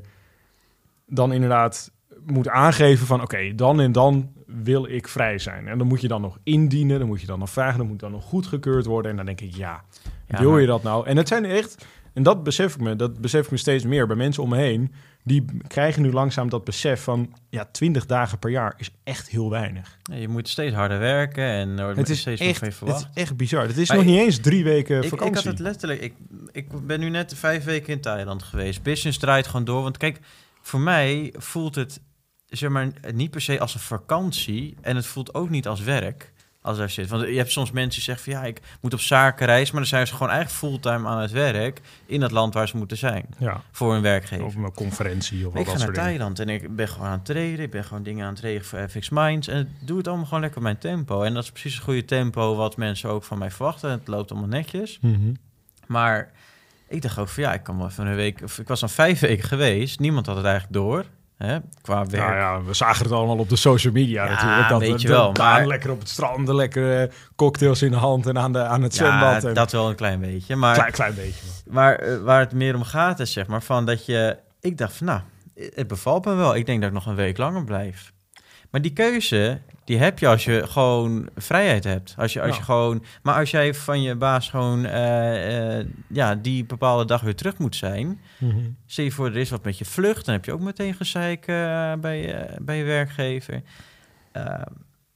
dan 1.07 1.33
inderdaad 1.33 1.91
moet 2.25 2.47
aangeven 2.49 3.05
van... 3.07 3.21
oké, 3.21 3.55
dan 3.55 3.79
en 3.79 3.91
dan 3.91 4.31
wil 4.45 4.85
ik 4.87 5.07
vrij 5.07 5.37
zijn. 5.37 5.67
En 5.67 5.77
dan 5.77 5.87
moet 5.87 6.01
je 6.01 6.07
dan 6.07 6.21
nog 6.21 6.37
indienen, 6.43 6.99
dan 6.99 7.07
moet 7.07 7.21
je 7.21 7.27
dan 7.27 7.39
nog 7.39 7.49
vragen... 7.49 7.77
dan 7.77 7.87
moet 7.87 7.99
dan 7.99 8.11
nog 8.11 8.23
goedgekeurd 8.23 8.85
worden. 8.85 9.11
En 9.11 9.17
dan 9.17 9.25
denk 9.25 9.41
ik, 9.41 9.55
ja, 9.55 9.83
Ja, 10.27 10.39
wil 10.39 10.51
maar- 10.51 10.61
je 10.61 10.67
dat 10.67 10.83
nou? 10.83 11.05
En 11.07 11.17
het 11.17 11.27
zijn 11.27 11.45
echt... 11.45 11.85
En 12.13 12.23
dat 12.23 12.43
besef 12.43 12.73
ik 12.75 12.81
me, 12.81 12.95
dat 12.95 13.19
besef 13.21 13.45
ik 13.45 13.51
me 13.51 13.57
steeds 13.57 13.83
meer 13.83 14.07
bij 14.07 14.15
mensen 14.15 14.43
om 14.43 14.49
me 14.49 14.57
heen. 14.57 14.93
Die 15.23 15.45
krijgen 15.67 16.01
nu 16.01 16.11
langzaam 16.11 16.49
dat 16.49 16.63
besef 16.63 17.03
van... 17.03 17.33
ja, 17.49 17.65
20 17.71 18.05
dagen 18.05 18.39
per 18.39 18.49
jaar 18.49 18.73
is 18.77 18.91
echt 19.03 19.29
heel 19.29 19.49
weinig. 19.49 19.97
Ja, 20.03 20.15
Je 20.15 20.27
moet 20.27 20.47
steeds 20.47 20.75
harder 20.75 20.99
werken 20.99 21.43
en 21.43 21.77
er 21.77 21.83
wordt 21.83 21.99
Het 21.99 22.09
is, 22.09 22.19
steeds 22.19 22.39
meer 22.39 22.49
echt, 22.49 22.59
je 22.59 22.65
het 22.65 22.75
verwacht. 22.75 23.01
is 23.13 23.21
echt 23.21 23.37
bizar. 23.37 23.67
Het 23.67 23.77
is 23.77 23.87
Maar 23.87 23.97
nog 23.97 24.05
ik- 24.05 24.11
niet 24.11 24.21
eens 24.21 24.37
drie 24.39 24.63
weken 24.63 24.97
Ik, 24.97 25.03
ik 25.03 25.09
vakantie. 25.09 25.35
had 25.35 25.43
het 25.43 25.59
letterlijk. 25.59 26.01
Ik, 26.01 26.13
ik 26.51 26.85
ben 26.87 26.99
nu 26.99 27.09
net 27.09 27.33
vijf 27.35 27.63
weken 27.63 27.93
in 27.93 28.01
Thailand 28.01 28.43
geweest. 28.43 28.83
Business 28.83 29.17
draait 29.17 29.47
gewoon 29.47 29.65
door. 29.65 29.83
Want 29.83 29.97
kijk, 29.97 30.19
voor 30.61 30.79
mij 30.79 31.33
voelt 31.37 31.75
het 31.75 32.01
zeg 32.45 32.69
maar 32.69 32.91
niet 33.13 33.31
per 33.31 33.41
se 33.41 33.59
als 33.59 33.73
een 33.73 33.79
vakantie. 33.79 34.75
En 34.81 34.95
het 34.95 35.05
voelt 35.05 35.33
ook 35.33 35.49
niet 35.49 35.67
als 35.67 35.81
werk. 35.81 36.31
Als 36.69 36.77
daar 36.77 36.89
zit. 36.89 37.09
Want 37.09 37.27
je 37.27 37.37
hebt 37.37 37.51
soms 37.51 37.71
mensen 37.71 37.93
die 37.93 38.01
zeggen 38.01 38.23
van 38.31 38.41
ja, 38.41 38.47
ik 38.47 38.61
moet 38.81 38.93
op 38.93 38.99
zakenreis. 38.99 39.71
Maar 39.71 39.79
dan 39.79 39.89
zijn 39.89 40.07
ze 40.07 40.13
gewoon 40.13 40.29
eigenlijk 40.31 40.59
fulltime 40.59 41.07
aan 41.07 41.19
het 41.19 41.31
werk 41.31 41.81
in 42.05 42.21
het 42.21 42.31
land 42.31 42.53
waar 42.53 42.67
ze 42.67 42.77
moeten 42.77 42.97
zijn. 42.97 43.25
Ja, 43.37 43.61
Voor 43.71 43.93
hun 43.93 44.01
werkgever. 44.01 44.45
of 44.45 44.55
een 44.55 44.73
conferentie 44.73 45.47
of 45.47 45.55
ik 45.55 45.57
wat 45.57 45.65
ga 45.65 45.71
dat 45.71 45.79
naar 45.81 45.87
dingen. 45.87 46.07
Thailand 46.09 46.39
en 46.39 46.49
ik 46.49 46.75
ben 46.75 46.87
gewoon 46.87 47.07
aan 47.07 47.13
het 47.13 47.25
traden. 47.25 47.59
Ik 47.59 47.71
ben 47.71 47.83
gewoon 47.83 48.03
dingen 48.03 48.25
aan 48.25 48.33
het 48.33 48.39
regelen 48.41 48.65
voor 48.65 48.89
FX 48.89 49.09
Minds. 49.09 49.47
En 49.47 49.59
ik 49.59 49.87
doe 49.87 49.97
het 49.97 50.07
allemaal 50.07 50.25
gewoon 50.25 50.39
lekker 50.41 50.57
op 50.57 50.63
mijn 50.63 50.77
tempo. 50.77 51.21
En 51.23 51.33
dat 51.33 51.43
is 51.43 51.51
precies 51.51 51.73
het 51.73 51.83
goede 51.83 52.05
tempo 52.05 52.55
wat 52.55 52.77
mensen 52.77 53.09
ook 53.09 53.23
van 53.23 53.37
mij 53.37 53.51
verwachten. 53.51 53.91
Het 53.91 54.07
loopt 54.07 54.31
allemaal 54.31 54.49
netjes. 54.49 54.97
Mhm. 55.01 55.33
Maar 55.87 56.31
ik 56.87 57.01
dacht 57.01 57.17
ook 57.17 57.29
van 57.29 57.43
ja, 57.43 57.53
ik 57.53 57.63
kan 57.63 57.77
wel 57.77 57.87
even 57.87 58.07
een 58.07 58.15
week... 58.15 58.41
Of 58.43 58.59
ik 58.59 58.67
was 58.67 58.79
dan 58.79 58.89
vijf 58.89 59.19
weken 59.19 59.47
geweest. 59.47 59.99
Niemand 59.99 60.25
had 60.25 60.35
het 60.35 60.45
eigenlijk 60.45 60.73
door. 60.73 61.05
Hè, 61.43 61.57
qua 61.81 62.05
werk. 62.05 62.23
Nou 62.25 62.35
ja, 62.35 62.63
we 62.63 62.73
zagen 62.73 63.03
het 63.03 63.13
allemaal 63.13 63.37
op 63.37 63.49
de 63.49 63.55
social 63.55 63.93
media 63.93 64.23
Ja, 64.23 64.29
natuurlijk. 64.29 64.69
Dat, 64.69 64.79
weet 64.79 65.01
je 65.01 65.07
dat- 65.07 65.17
wel, 65.17 65.33
Daan 65.33 65.51
maar- 65.53 65.67
lekker 65.67 65.91
op 65.91 65.99
het 65.99 66.09
strand, 66.09 66.45
de 66.47 66.55
lekkere 66.55 67.11
cocktails 67.35 67.81
in 67.81 67.91
de 67.91 67.97
hand 67.97 68.25
en 68.27 68.37
aan, 68.39 68.53
de, 68.53 68.63
aan 68.63 68.81
het 68.81 68.95
Ja, 68.95 69.05
zwembad. 69.05 69.43
en 69.43 69.53
dat 69.53 69.71
wel 69.71 69.89
een 69.89 69.95
klein 69.95 70.19
beetje. 70.19 70.55
Maar 70.55 70.73
klein, 70.75 70.91
klein 70.91 71.15
beetje. 71.15 71.45
waar, 71.65 71.95
eh, 71.95 72.17
waar 72.17 72.39
het 72.39 72.53
meer 72.53 72.75
om 72.75 72.83
gaat 72.83 73.19
is 73.19 73.31
zeg 73.33 73.47
maar 73.47 73.61
van 73.63 73.85
dat 73.85 74.05
je... 74.05 74.37
Ik 74.59 74.77
dacht 74.77 74.93
van 74.95 75.05
nou, 75.07 75.21
het 75.75 75.87
bevalt 75.87 76.25
me 76.25 76.33
wel. 76.35 76.55
Ik 76.55 76.65
denk 76.65 76.79
dat 76.79 76.89
ik 76.89 76.95
nog 76.95 77.05
een 77.05 77.15
week 77.15 77.37
langer 77.37 77.63
blijf. 77.63 78.11
Maar 78.69 78.81
die 78.81 78.93
keuze, 78.93 79.59
die 79.83 79.97
heb 79.97 80.19
je 80.19 80.27
als 80.27 80.43
je 80.45 80.67
gewoon 80.67 81.29
vrijheid 81.35 81.83
hebt. 81.83 82.13
Als 82.17 82.33
je, 82.33 82.41
als 82.41 82.57
je 82.57 82.63
gewoon, 82.63 83.03
maar 83.23 83.35
als 83.35 83.51
jij 83.51 83.73
van 83.73 84.01
je 84.01 84.15
baas 84.15 84.49
gewoon 84.49 84.85
eh, 84.85 85.79
eh, 85.79 85.87
ja, 86.07 86.35
die 86.35 86.65
bepaalde 86.65 87.05
dag 87.05 87.21
weer 87.21 87.35
terug 87.35 87.57
moet 87.57 87.75
zijn... 87.75 88.19
Stel 88.85 89.05
je 89.05 89.11
voor, 89.11 89.25
er 89.27 89.37
is 89.37 89.49
wat 89.49 89.63
met 89.63 89.77
je 89.77 89.85
vlucht, 89.85 90.25
dan 90.25 90.33
heb 90.35 90.45
je 90.45 90.53
ook 90.53 90.59
meteen 90.59 90.93
gezeik 90.93 91.47
eh, 91.47 91.93
bij, 91.93 92.21
je- 92.21 92.55
bij 92.61 92.77
je 92.77 92.83
werkgever. 92.83 93.61
Eh, 94.31 94.61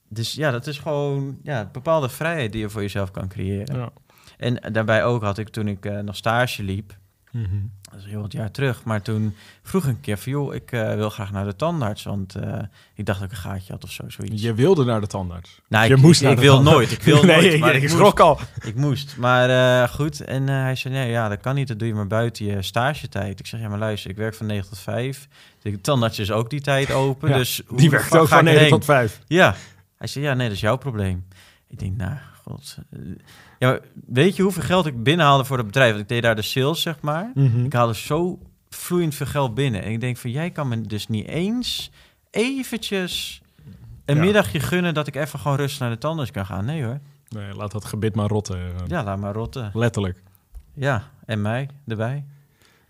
dus 0.10 0.34
ja, 0.34 0.52
dat 0.52 0.68
is 0.68 0.78
gewoon 0.78 1.38
ja, 1.44 1.70
bepaalde 1.72 2.10
vrijheid 2.10 2.52
die 2.52 2.62
je 2.62 2.70
voor 2.70 2.82
jezelf 2.82 3.12
kan 3.12 3.28
creëren. 3.28 3.76
Ja. 3.78 3.90
En 4.38 4.74
daarbij 4.74 5.04
ook 5.06 5.24
had 5.24 5.38
ik 5.38 5.50
toen 5.50 5.68
ik 5.68 6.02
nog 6.04 6.16
stage 6.16 6.64
liep, 6.64 6.98
Mhm. 7.32 7.56
Dat 7.94 8.02
is 8.04 8.10
heel 8.10 8.22
wat 8.22 8.32
jaar 8.32 8.52
terug, 8.52 8.84
maar 8.84 9.02
toen 9.02 9.36
vroeg 9.64 9.84
ik 9.84 9.90
een 9.90 10.00
keer 10.02 10.18
van, 10.18 10.32
joh, 10.32 10.54
ik 10.54 10.72
eh, 10.72 10.96
wil 10.96 11.10
graag 11.10 11.32
naar 11.32 11.46
de 11.46 11.56
tandarts, 11.56 12.04
want 12.04 12.36
eh, 12.36 12.60
ik 12.96 13.06
dacht 13.06 13.20
dat 13.20 13.32
ik 13.32 13.36
een 13.36 13.42
gaatje 13.42 13.74
had 13.74 13.84
of 13.84 13.92
zo, 13.92 14.04
zoiets. 14.10 14.42
Je 14.42 14.54
wilde 14.54 14.86
naar 14.86 15.02
de 15.02 15.08
tandarts. 15.08 15.62
Nou, 15.68 15.88
je 15.88 15.94
ik, 15.96 16.02
moest 16.02 16.22
ik, 16.22 16.40
wil 16.40 16.54
tandarts. 16.56 16.78
nooit, 16.78 16.92
ik 16.92 17.02
wil 17.02 17.24
nee, 17.24 17.42
nooit, 17.42 17.60
maar 17.60 17.76
ik 17.76 17.84
ik, 17.84 17.90
schrok 17.90 18.20
al. 18.20 18.40
ik 18.64 18.76
moest. 18.76 19.18
Maar 19.18 19.50
eh, 19.50 19.90
goed, 19.90 20.22
en 20.22 20.48
hij 20.48 20.76
zei, 20.76 20.94
nee, 20.94 21.10
ja, 21.10 21.30
dat 21.30 21.40
kan 21.40 21.56
niet, 21.56 21.68
dat 21.68 21.80
doe 21.80 21.88
je 21.88 21.94
maar 21.94 22.08
buiten 22.08 22.46
je 22.46 22.62
stagetijd. 22.62 23.40
Ik 23.40 23.48
zeg, 23.48 23.60
ja, 23.60 23.70
maar 23.70 23.80
luister, 23.80 24.10
ik 24.10 24.18
werk 24.18 24.36
van 24.36 24.46
9 24.46 24.70
tot 24.70 24.80
5. 24.80 25.28
De 25.62 25.82
tandarts 25.82 26.20
is 26.20 26.32
ook 26.32 26.50
die 26.50 26.62
tijd 26.62 26.92
open, 26.92 27.30
Ja, 27.30 27.38
dus 27.38 27.62
Die 27.76 27.90
werkt 27.90 28.18
ook 28.18 28.28
van 28.28 28.38
ik 28.38 28.44
9 28.44 28.58
erheen? 28.60 28.74
tot 28.74 28.86
5. 28.86 29.20
Ja. 29.28 29.56
Hij 29.98 30.08
zei, 30.08 30.26
ja, 30.26 30.34
nee, 30.34 30.48
dat 30.48 30.56
is 30.56 30.62
jouw 30.62 30.78
probleem. 30.78 31.26
Ik 31.68 31.80
denk, 31.80 31.98
nou, 31.98 32.16
god. 32.44 32.78
eh, 32.92 33.00
Ja, 33.60 33.80
weet 34.08 34.36
je 34.36 34.44
hoeveel 34.44 34.64
geld 34.64 34.86
ik 34.86 35.04
binnenhaalde 35.04 35.46
voor 35.46 35.58
het 35.58 35.66
bedrijf? 35.66 35.90
Want 35.90 36.02
ik 36.04 36.10
deed 36.10 36.22
daar 36.22 36.36
de 36.36 36.42
sales, 36.42 36.82
zeg 36.82 37.02
maar. 37.02 37.32
Mhm. 37.34 37.66
Ik 37.66 37.74
haalde 37.74 37.96
zo 37.96 38.40
vloeiend 38.70 39.16
veel 39.16 39.26
geld 39.26 39.54
binnen. 39.54 39.84
En 39.84 39.92
ik 39.92 40.00
denk 40.02 40.18
van, 40.18 40.32
jij 40.32 40.50
kan 40.52 40.68
me 40.68 40.82
dus 40.82 41.08
niet 41.08 41.28
eens 41.28 41.92
eventjes 42.32 43.42
een 44.06 44.16
Ja. 44.16 44.22
middagje 44.24 44.60
gunnen... 44.60 44.94
dat 44.94 45.08
ik 45.08 45.16
even 45.16 45.40
gewoon 45.40 45.58
rustig 45.58 45.80
naar 45.80 45.90
de 45.90 45.98
tandarts 45.98 46.32
kan 46.32 46.46
gaan. 46.46 46.66
Nee 46.66 46.84
hoor. 46.84 47.00
Nee, 47.30 47.54
laat 47.54 47.72
dat 47.72 47.86
gebit 47.86 48.16
maar 48.16 48.28
rotten. 48.28 48.58
eh, 48.58 48.88
Ja, 48.88 49.04
laat 49.04 49.18
maar 49.20 49.34
rotten. 49.34 49.72
Letterlijk. 49.74 50.22
Ja, 50.74 51.10
en 51.26 51.42
mij 51.42 51.70
erbij. 51.88 52.26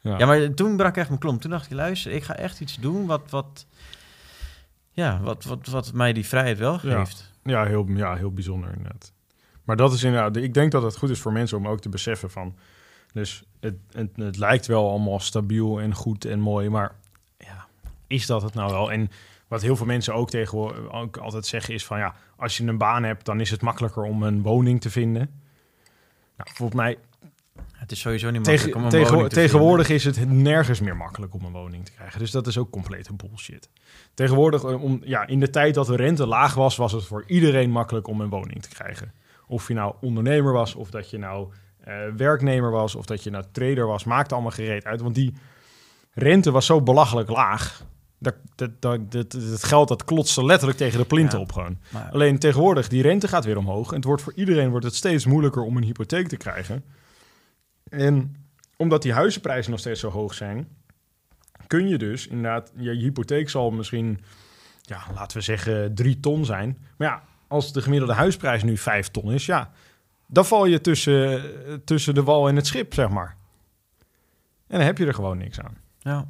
Ja. 0.01 0.17
Ja, 0.17 0.25
maar 0.25 0.53
toen 0.53 0.77
brak 0.77 0.97
echt 0.97 1.07
mijn 1.07 1.19
klomp. 1.19 1.41
Toen 1.41 1.51
dacht 1.51 1.65
ik, 1.65 1.71
luister, 1.71 2.11
ik 2.11 2.23
ga 2.23 2.35
echt 2.35 2.59
iets 2.61 2.75
doen 2.79 3.05
wat... 3.05 3.21
wat 3.29 3.65
ja, 4.91 5.19
wat, 5.21 5.43
wat, 5.43 5.67
wat 5.67 5.93
mij 5.93 6.13
die 6.13 6.25
vrijheid 6.27 6.57
wel 6.57 6.79
Ja. 6.81 6.97
geeft. 7.05 7.31
Ja, 7.43 7.65
heel, 7.65 7.85
ja, 7.87 8.15
heel 8.15 8.31
bijzonder 8.31 8.69
inderdaad. 8.75 9.13
Maar 9.63 9.75
dat 9.75 9.93
is 9.93 10.03
inderdaad, 10.03 10.35
ik 10.35 10.53
denk 10.53 10.71
dat 10.71 10.83
het 10.83 10.97
goed 10.97 11.09
is 11.09 11.19
voor 11.19 11.31
mensen 11.31 11.57
om 11.57 11.67
ook 11.67 11.79
te 11.79 11.89
beseffen 11.89 12.31
van, 12.31 12.55
dus 13.13 13.43
het, 13.59 13.75
het, 13.91 14.09
het 14.15 14.37
lijkt 14.37 14.65
wel 14.65 14.89
allemaal 14.89 15.19
stabiel 15.19 15.79
en 15.81 15.93
goed 15.93 16.25
en 16.25 16.39
mooi, 16.39 16.69
maar 16.69 16.95
ja, 17.37 17.67
is 18.07 18.25
dat 18.25 18.41
het 18.41 18.53
nou 18.53 18.71
wel? 18.71 18.91
En 18.91 19.11
wat 19.47 19.61
heel 19.61 19.75
veel 19.75 19.85
mensen 19.85 20.13
ook 20.13 20.29
tegenwoordig 20.29 20.91
ook 20.91 21.17
altijd 21.17 21.45
zeggen 21.45 21.73
is 21.73 21.85
van, 21.85 21.97
ja, 21.97 22.15
als 22.35 22.57
je 22.57 22.63
een 22.67 22.77
baan 22.77 23.03
hebt, 23.03 23.25
dan 23.25 23.39
is 23.39 23.49
het 23.51 23.61
makkelijker 23.61 24.03
om 24.03 24.23
een 24.23 24.41
woning 24.41 24.81
te 24.81 24.89
vinden. 24.89 25.41
Nou, 26.37 26.49
volgens 26.53 26.79
mij, 26.79 26.97
Het 27.71 27.91
is 27.91 27.99
sowieso 27.99 28.29
niet 28.29 28.35
makkelijk 28.35 28.61
tegen, 28.63 28.79
om 28.79 28.83
een 28.83 28.89
tegen- 28.89 29.11
woning 29.13 29.29
te 29.29 29.35
tegenwoordig 29.35 29.89
is 29.89 30.03
het 30.03 30.29
nergens 30.29 30.79
meer 30.79 30.95
makkelijk 30.97 31.33
om 31.33 31.45
een 31.45 31.51
woning 31.51 31.85
te 31.85 31.91
krijgen. 31.91 32.19
Dus 32.19 32.31
dat 32.31 32.47
is 32.47 32.57
ook 32.57 32.69
complete 32.69 33.13
bullshit. 33.13 33.69
Tegenwoordig, 34.13 34.63
eh, 34.63 34.83
om, 34.83 35.01
ja, 35.03 35.27
in 35.27 35.39
de 35.39 35.49
tijd 35.49 35.73
dat 35.73 35.87
de 35.87 35.95
rente 35.95 36.25
laag 36.27 36.53
was, 36.53 36.75
was 36.75 36.91
het 36.91 37.05
voor 37.05 37.23
iedereen 37.27 37.69
makkelijk 37.71 38.07
om 38.07 38.21
een 38.21 38.29
woning 38.29 38.61
te 38.61 38.69
krijgen. 38.69 39.13
Of 39.53 39.67
je 39.67 39.73
nou 39.73 39.95
ondernemer 40.01 40.53
was, 40.53 40.75
of 40.75 40.89
dat 40.89 41.09
je 41.09 41.17
nou 41.17 41.47
eh, 41.83 41.95
werknemer 42.17 42.71
was, 42.71 42.95
of 42.95 43.05
dat 43.05 43.23
je 43.23 43.29
nou 43.29 43.43
trader 43.51 43.87
was, 43.87 44.03
maakt 44.03 44.33
allemaal 44.33 44.51
gereed 44.51 44.85
uit. 44.85 45.01
Want 45.01 45.15
die 45.15 45.33
rente 46.13 46.51
was 46.51 46.65
zo 46.65 46.81
belachelijk 46.81 47.29
laag. 47.29 47.83
Dat, 48.19 48.35
dat, 48.55 48.81
dat, 49.11 49.63
geld 49.63 49.87
dat 49.87 50.03
klotste 50.05 50.45
letterlijk 50.45 50.77
tegen 50.77 50.99
de 50.99 51.05
plinten 51.05 51.37
Ja. 51.37 51.43
op 51.43 51.51
gewoon. 51.51 51.77
Maar, 51.91 52.09
Alleen 52.11 52.39
tegenwoordig, 52.39 52.87
die 52.87 53.01
rente 53.01 53.27
gaat 53.27 53.45
weer 53.45 53.57
omhoog. 53.57 53.89
En 53.89 53.95
het 53.95 54.05
wordt 54.05 54.21
voor 54.21 54.33
iedereen 54.35 54.69
wordt 54.69 54.85
het 54.85 54.95
steeds 54.95 55.25
moeilijker 55.25 55.61
om 55.61 55.77
een 55.77 55.83
hypotheek 55.83 56.27
te 56.27 56.37
krijgen. 56.37 56.83
En 57.89 58.35
omdat 58.77 59.01
die 59.01 59.13
huizenprijzen 59.13 59.71
nog 59.71 59.79
steeds 59.79 59.99
zo 59.99 60.09
hoog 60.09 60.33
zijn, 60.33 60.67
kun 61.67 61.87
je 61.87 61.97
dus 61.97 62.27
inderdaad, 62.27 62.71
je 62.75 62.91
hypotheek 62.91 63.49
zal 63.49 63.71
misschien, 63.71 64.19
ja, 64.81 65.01
laten 65.15 65.37
we 65.37 65.43
zeggen, 65.43 65.95
drie 65.95 66.19
ton 66.19 66.45
zijn. 66.45 66.77
Maar 66.97 67.07
ja, 67.07 67.23
als 67.53 67.73
de 67.73 67.81
gemiddelde 67.81 68.13
huisprijs 68.13 68.63
nu 68.63 68.77
vijf 68.77 69.07
ton 69.07 69.31
is, 69.31 69.45
ja, 69.45 69.71
dan 70.27 70.45
val 70.45 70.65
je 70.65 70.81
tussen, 70.81 71.41
tussen 71.85 72.13
de 72.13 72.23
wal 72.23 72.47
en 72.47 72.55
het 72.55 72.67
schip, 72.67 72.93
zeg 72.93 73.09
maar. 73.09 73.35
En 74.67 74.77
dan 74.77 74.87
heb 74.87 74.97
je 74.97 75.05
er 75.05 75.13
gewoon 75.13 75.37
niks 75.37 75.59
aan. 75.59 75.77
ja. 75.99 76.27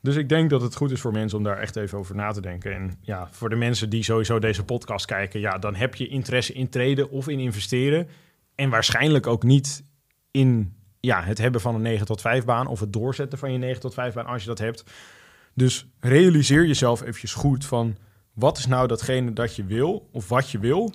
Dus 0.00 0.16
ik 0.16 0.28
denk 0.28 0.50
dat 0.50 0.62
het 0.62 0.76
goed 0.76 0.90
is 0.90 1.00
voor 1.00 1.12
mensen 1.12 1.38
om 1.38 1.44
daar 1.44 1.58
echt 1.58 1.76
even 1.76 1.98
over 1.98 2.14
na 2.14 2.30
te 2.30 2.40
denken. 2.40 2.74
En 2.74 2.98
ja, 3.00 3.28
voor 3.30 3.48
de 3.48 3.56
mensen 3.56 3.90
die 3.90 4.02
sowieso 4.02 4.38
deze 4.38 4.64
podcast 4.64 5.06
kijken, 5.06 5.40
ja, 5.40 5.58
dan 5.58 5.74
heb 5.74 5.94
je 5.94 6.08
interesse 6.08 6.52
in 6.52 6.68
treden 6.68 7.10
of 7.10 7.28
in 7.28 7.38
investeren. 7.38 8.08
En 8.54 8.70
waarschijnlijk 8.70 9.26
ook 9.26 9.42
niet 9.42 9.84
in 10.30 10.74
ja, 11.00 11.22
het 11.22 11.38
hebben 11.38 11.60
van 11.60 11.74
een 11.74 11.82
9 11.82 12.06
tot 12.06 12.20
5 12.20 12.44
baan 12.44 12.66
of 12.66 12.80
het 12.80 12.92
doorzetten 12.92 13.38
van 13.38 13.52
je 13.52 13.58
9 13.58 13.80
tot 13.80 13.94
5 13.94 14.14
baan 14.14 14.26
als 14.26 14.42
je 14.42 14.48
dat 14.48 14.58
hebt. 14.58 14.84
Dus 15.54 15.86
realiseer 16.00 16.66
jezelf 16.66 17.00
eventjes 17.00 17.34
goed 17.34 17.64
van 17.64 17.96
wat 18.38 18.58
is 18.58 18.66
nou 18.66 18.86
datgene 18.86 19.32
dat 19.32 19.56
je 19.56 19.64
wil 19.64 20.08
of 20.12 20.28
wat 20.28 20.50
je 20.50 20.58
wil 20.58 20.92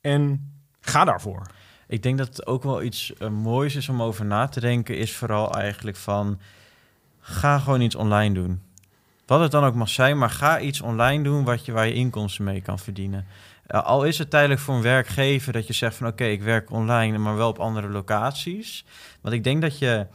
en 0.00 0.52
ga 0.80 1.04
daarvoor. 1.04 1.46
Ik 1.86 2.02
denk 2.02 2.18
dat 2.18 2.26
het 2.26 2.46
ook 2.46 2.62
wel 2.62 2.82
iets 2.82 3.14
eh, 3.14 3.28
moois 3.28 3.74
is 3.74 3.88
om 3.88 4.02
over 4.02 4.24
na 4.24 4.48
te 4.48 4.60
denken, 4.60 4.96
is 4.96 5.12
vooral 5.12 5.54
eigenlijk 5.54 5.96
van 5.96 6.40
ga 7.20 7.58
gewoon 7.58 7.80
iets 7.80 7.94
online 7.94 8.34
doen. 8.34 8.62
Wat 9.26 9.40
het 9.40 9.50
dan 9.50 9.64
ook 9.64 9.74
mag 9.74 9.88
zijn, 9.88 10.18
maar 10.18 10.30
ga 10.30 10.60
iets 10.60 10.80
online 10.80 11.22
doen 11.22 11.44
wat 11.44 11.64
je, 11.64 11.72
waar 11.72 11.86
je 11.86 11.94
inkomsten 11.94 12.44
mee 12.44 12.60
kan 12.60 12.78
verdienen. 12.78 13.26
Eh, 13.66 13.84
al 13.84 14.04
is 14.04 14.18
het 14.18 14.30
tijdelijk 14.30 14.60
voor 14.60 14.74
een 14.74 14.82
werkgever 14.82 15.52
dat 15.52 15.66
je 15.66 15.72
zegt 15.72 15.96
van 15.96 16.06
oké, 16.06 16.24
ik 16.24 16.42
werk 16.42 16.70
online, 16.70 17.18
maar 17.18 17.36
wel 17.36 17.48
op 17.48 17.58
andere 17.58 17.88
locaties. 17.88 18.84
Want 19.20 19.34
ik 19.34 19.44
denk 19.44 19.62
dat 19.62 19.78
je, 19.78 20.06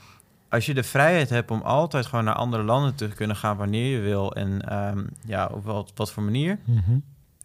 als 0.49 0.65
je 0.65 0.73
de 0.73 0.83
vrijheid 0.83 1.29
hebt 1.29 1.51
om 1.51 1.61
altijd 1.61 2.05
gewoon 2.05 2.25
naar 2.25 2.35
andere 2.35 2.63
landen 2.63 2.95
te 2.95 3.07
kunnen 3.07 3.35
gaan 3.35 3.57
wanneer 3.57 3.95
je 3.95 4.01
wil 4.01 4.35
en 4.35 4.69
ehm, 4.69 5.03
ja, 5.25 5.49
op 5.53 5.63
wat, 5.63 5.91
wat 5.95 6.11
voor 6.11 6.23
manier, 6.23 6.59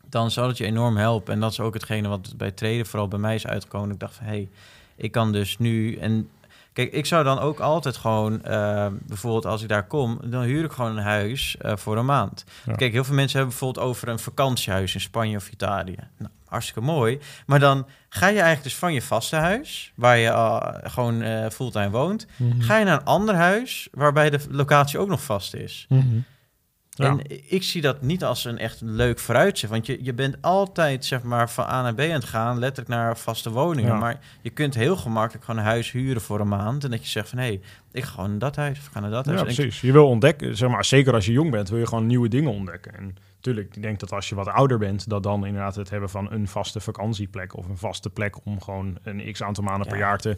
dan 0.09 0.31
zal 0.31 0.49
het 0.49 0.57
je 0.57 0.65
enorm 0.65 0.97
helpen. 0.97 1.35
En 1.35 1.41
dat 1.41 1.51
is 1.51 1.61
ook 1.61 1.75
hetgene 1.75 2.09
wat 2.09 2.35
bij 2.37 2.51
treden 2.51 2.87
vooral 2.87 3.09
bij 3.09 3.19
mij 3.19 3.35
is 3.35 3.47
uitgekomen. 3.47 3.91
Ik 3.91 4.01
dacht 4.01 4.15
van, 4.15 4.25
hé, 4.25 4.31
hey, 4.31 4.49
ik 4.97 5.13
kan 5.13 5.33
dus 5.33 5.59
nu... 5.59 5.97
En 5.97 6.29
kijk, 6.73 6.93
ik 6.93 7.07
zou 7.07 7.25
dan 7.25 7.39
ook 7.39 7.61
altijd 7.61 7.97
gewoon... 7.97 8.45
eh, 8.45 8.87
bijvoorbeeld 9.07 9.47
als 9.47 9.63
ik 9.63 9.69
daar 9.69 9.87
kom, 9.87 10.21
dan 10.25 10.43
huur 10.43 10.65
ik 10.65 10.73
gewoon 10.73 10.97
een 10.97 11.03
huis 11.03 11.57
eh, 11.57 11.77
voor 11.77 11.97
een 11.97 12.05
maand. 12.05 12.45
Ja. 12.67 12.75
Kijk, 12.75 12.93
heel 12.93 13.05
veel 13.05 13.15
mensen 13.15 13.39
hebben 13.39 13.57
bijvoorbeeld 13.59 13.87
over 13.87 14.09
een 14.09 14.19
vakantiehuis 14.19 14.95
in 14.95 15.01
Spanje 15.01 15.37
of 15.37 15.51
Italië. 15.51 15.97
Nou, 16.19 16.31
hartstikke 16.53 16.81
mooi. 16.81 17.19
Maar 17.47 17.59
dan 17.59 17.87
ga 18.09 18.27
je 18.27 18.35
eigenlijk 18.35 18.63
dus 18.63 18.77
van 18.77 18.93
je 18.93 19.03
vaste 19.03 19.37
huis... 19.37 19.93
waar 19.95 20.17
je 20.17 20.29
eh, 20.29 20.69
gewoon 20.83 21.23
eh, 21.23 21.51
fulltime 21.51 21.91
woont... 21.91 22.27
ga 22.59 22.79
je 22.79 22.85
naar 22.85 22.99
een 22.99 23.05
ander 23.05 23.35
huis... 23.35 23.89
waarbij 23.93 24.31
de 24.31 24.41
locatie 24.51 24.99
ook 24.99 25.09
nog 25.09 25.23
vast 25.23 25.55
is. 25.55 25.87
Ja. 26.95 27.07
En 27.09 27.21
ik 27.49 27.63
zie 27.63 27.83
dat 27.83 28.03
niet 28.03 28.25
als 28.25 28.45
een 28.45 28.59
echt 28.59 28.81
leuk 28.81 29.19
vooruitzicht. 29.19 29.73
Want 29.73 29.87
je, 29.87 29.99
je 30.05 30.15
bent 30.15 30.37
altijd 30.41 31.05
zeg 31.05 31.23
maar, 31.23 31.51
van 31.51 31.65
A 31.65 31.83
naar 31.83 31.95
B 31.95 32.01
aan 32.01 32.09
het 32.11 32.25
gaan, 32.25 32.59
letterlijk 32.59 32.89
naar 32.89 33.19
vaste 33.19 33.51
woningen. 33.51 33.91
Ja. 33.93 33.99
Maar 33.99 34.19
je 34.43 34.51
kunt 34.51 34.75
heel 34.75 34.97
gemakkelijk 34.97 35.45
gewoon 35.45 35.61
een 35.61 35.67
huis 35.67 35.91
huren 35.91 36.23
voor 36.23 36.41
een 36.41 36.49
maand. 36.49 36.85
En 36.85 36.91
dat 36.91 37.03
je 37.03 37.09
zegt 37.11 37.29
van 37.29 37.39
hé, 37.39 37.45
hey, 37.45 37.61
ik 37.93 38.05
ga 38.05 38.11
gewoon 38.11 38.31
naar 38.31 38.39
dat 38.39 38.57
huis 38.57 38.79
of 38.79 38.87
ga 38.93 39.01
naar 39.01 39.11
dat 39.11 39.27
huis. 39.27 39.39
Ja, 39.41 39.45
En 39.47 39.51
ik- 39.51 39.57
precies. 39.57 39.81
Je 39.81 39.93
wil 39.93 40.09
ontdekken, 40.09 40.57
zeg 40.57 40.71
maar, 40.71 40.85
zeker 40.85 41.15
als 41.15 41.27
je 41.27 41.33
jong 41.33 41.51
bent, 41.51 41.69
wil 41.69 41.79
je 41.79 41.87
gewoon 41.87 42.07
nieuwe 42.07 42.29
dingen 42.29 42.51
ontdekken. 42.53 42.95
En 42.95 43.17
natuurlijk, 43.37 43.77
ik 43.77 43.83
denk 43.83 44.01
dat 44.01 44.13
als 44.13 44.29
je 44.29 44.35
wat 44.35 44.49
ouder 44.49 44.79
bent, 44.79 45.09
dat 45.09 45.23
dan 45.23 45.47
inderdaad 45.47 45.75
het 45.75 45.91
hebben 45.91 46.11
van 46.11 46.33
een 46.33 46.49
vaste 46.49 46.81
vakantieplek 46.81 47.57
of 47.57 47.69
een 47.69 47.77
vaste 47.77 48.11
plek 48.11 48.37
om 48.45 48.61
gewoon 48.61 48.99
een 49.03 49.33
x 49.33 49.43
aantal 49.43 49.65
maanden 49.65 49.87
per 49.89 49.97
Ja. 49.99 50.03
jaar 50.07 50.19
te, 50.19 50.37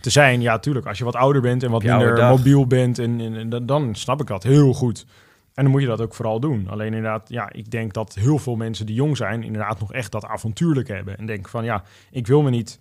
te 0.00 0.10
zijn. 0.10 0.40
Ja, 0.40 0.58
tuurlijk, 0.58 0.86
als 0.86 0.98
je 0.98 1.04
wat 1.04 1.16
ouder 1.16 1.42
bent 1.42 1.62
en 1.62 1.70
wat 1.70 1.82
minder 1.82 2.24
mobiel 2.28 2.66
bent, 2.66 2.98
en, 2.98 3.20
en, 3.20 3.52
en 3.52 3.66
dan 3.66 3.94
snap 3.94 4.20
ik 4.20 4.26
dat 4.26 4.42
heel 4.42 4.72
goed. 4.72 5.06
En 5.54 5.62
dan 5.62 5.72
moet 5.72 5.80
je 5.80 5.86
dat 5.86 6.00
ook 6.00 6.14
vooral 6.14 6.40
doen. 6.40 6.68
Alleen 6.68 6.86
inderdaad, 6.94 7.28
ja, 7.28 7.52
ik 7.52 7.70
denk 7.70 7.92
dat 7.92 8.14
heel 8.14 8.38
veel 8.38 8.56
mensen 8.56 8.86
die 8.86 8.94
jong 8.94 9.16
zijn, 9.16 9.42
inderdaad 9.42 9.80
nog 9.80 9.92
echt 9.92 10.12
dat 10.12 10.24
avontuurlijk 10.24 10.88
hebben. 10.88 11.18
En 11.18 11.26
denken 11.26 11.50
van, 11.50 11.64
ja, 11.64 11.82
ik 12.10 12.26
wil 12.26 12.42
me 12.42 12.50
niet 12.50 12.78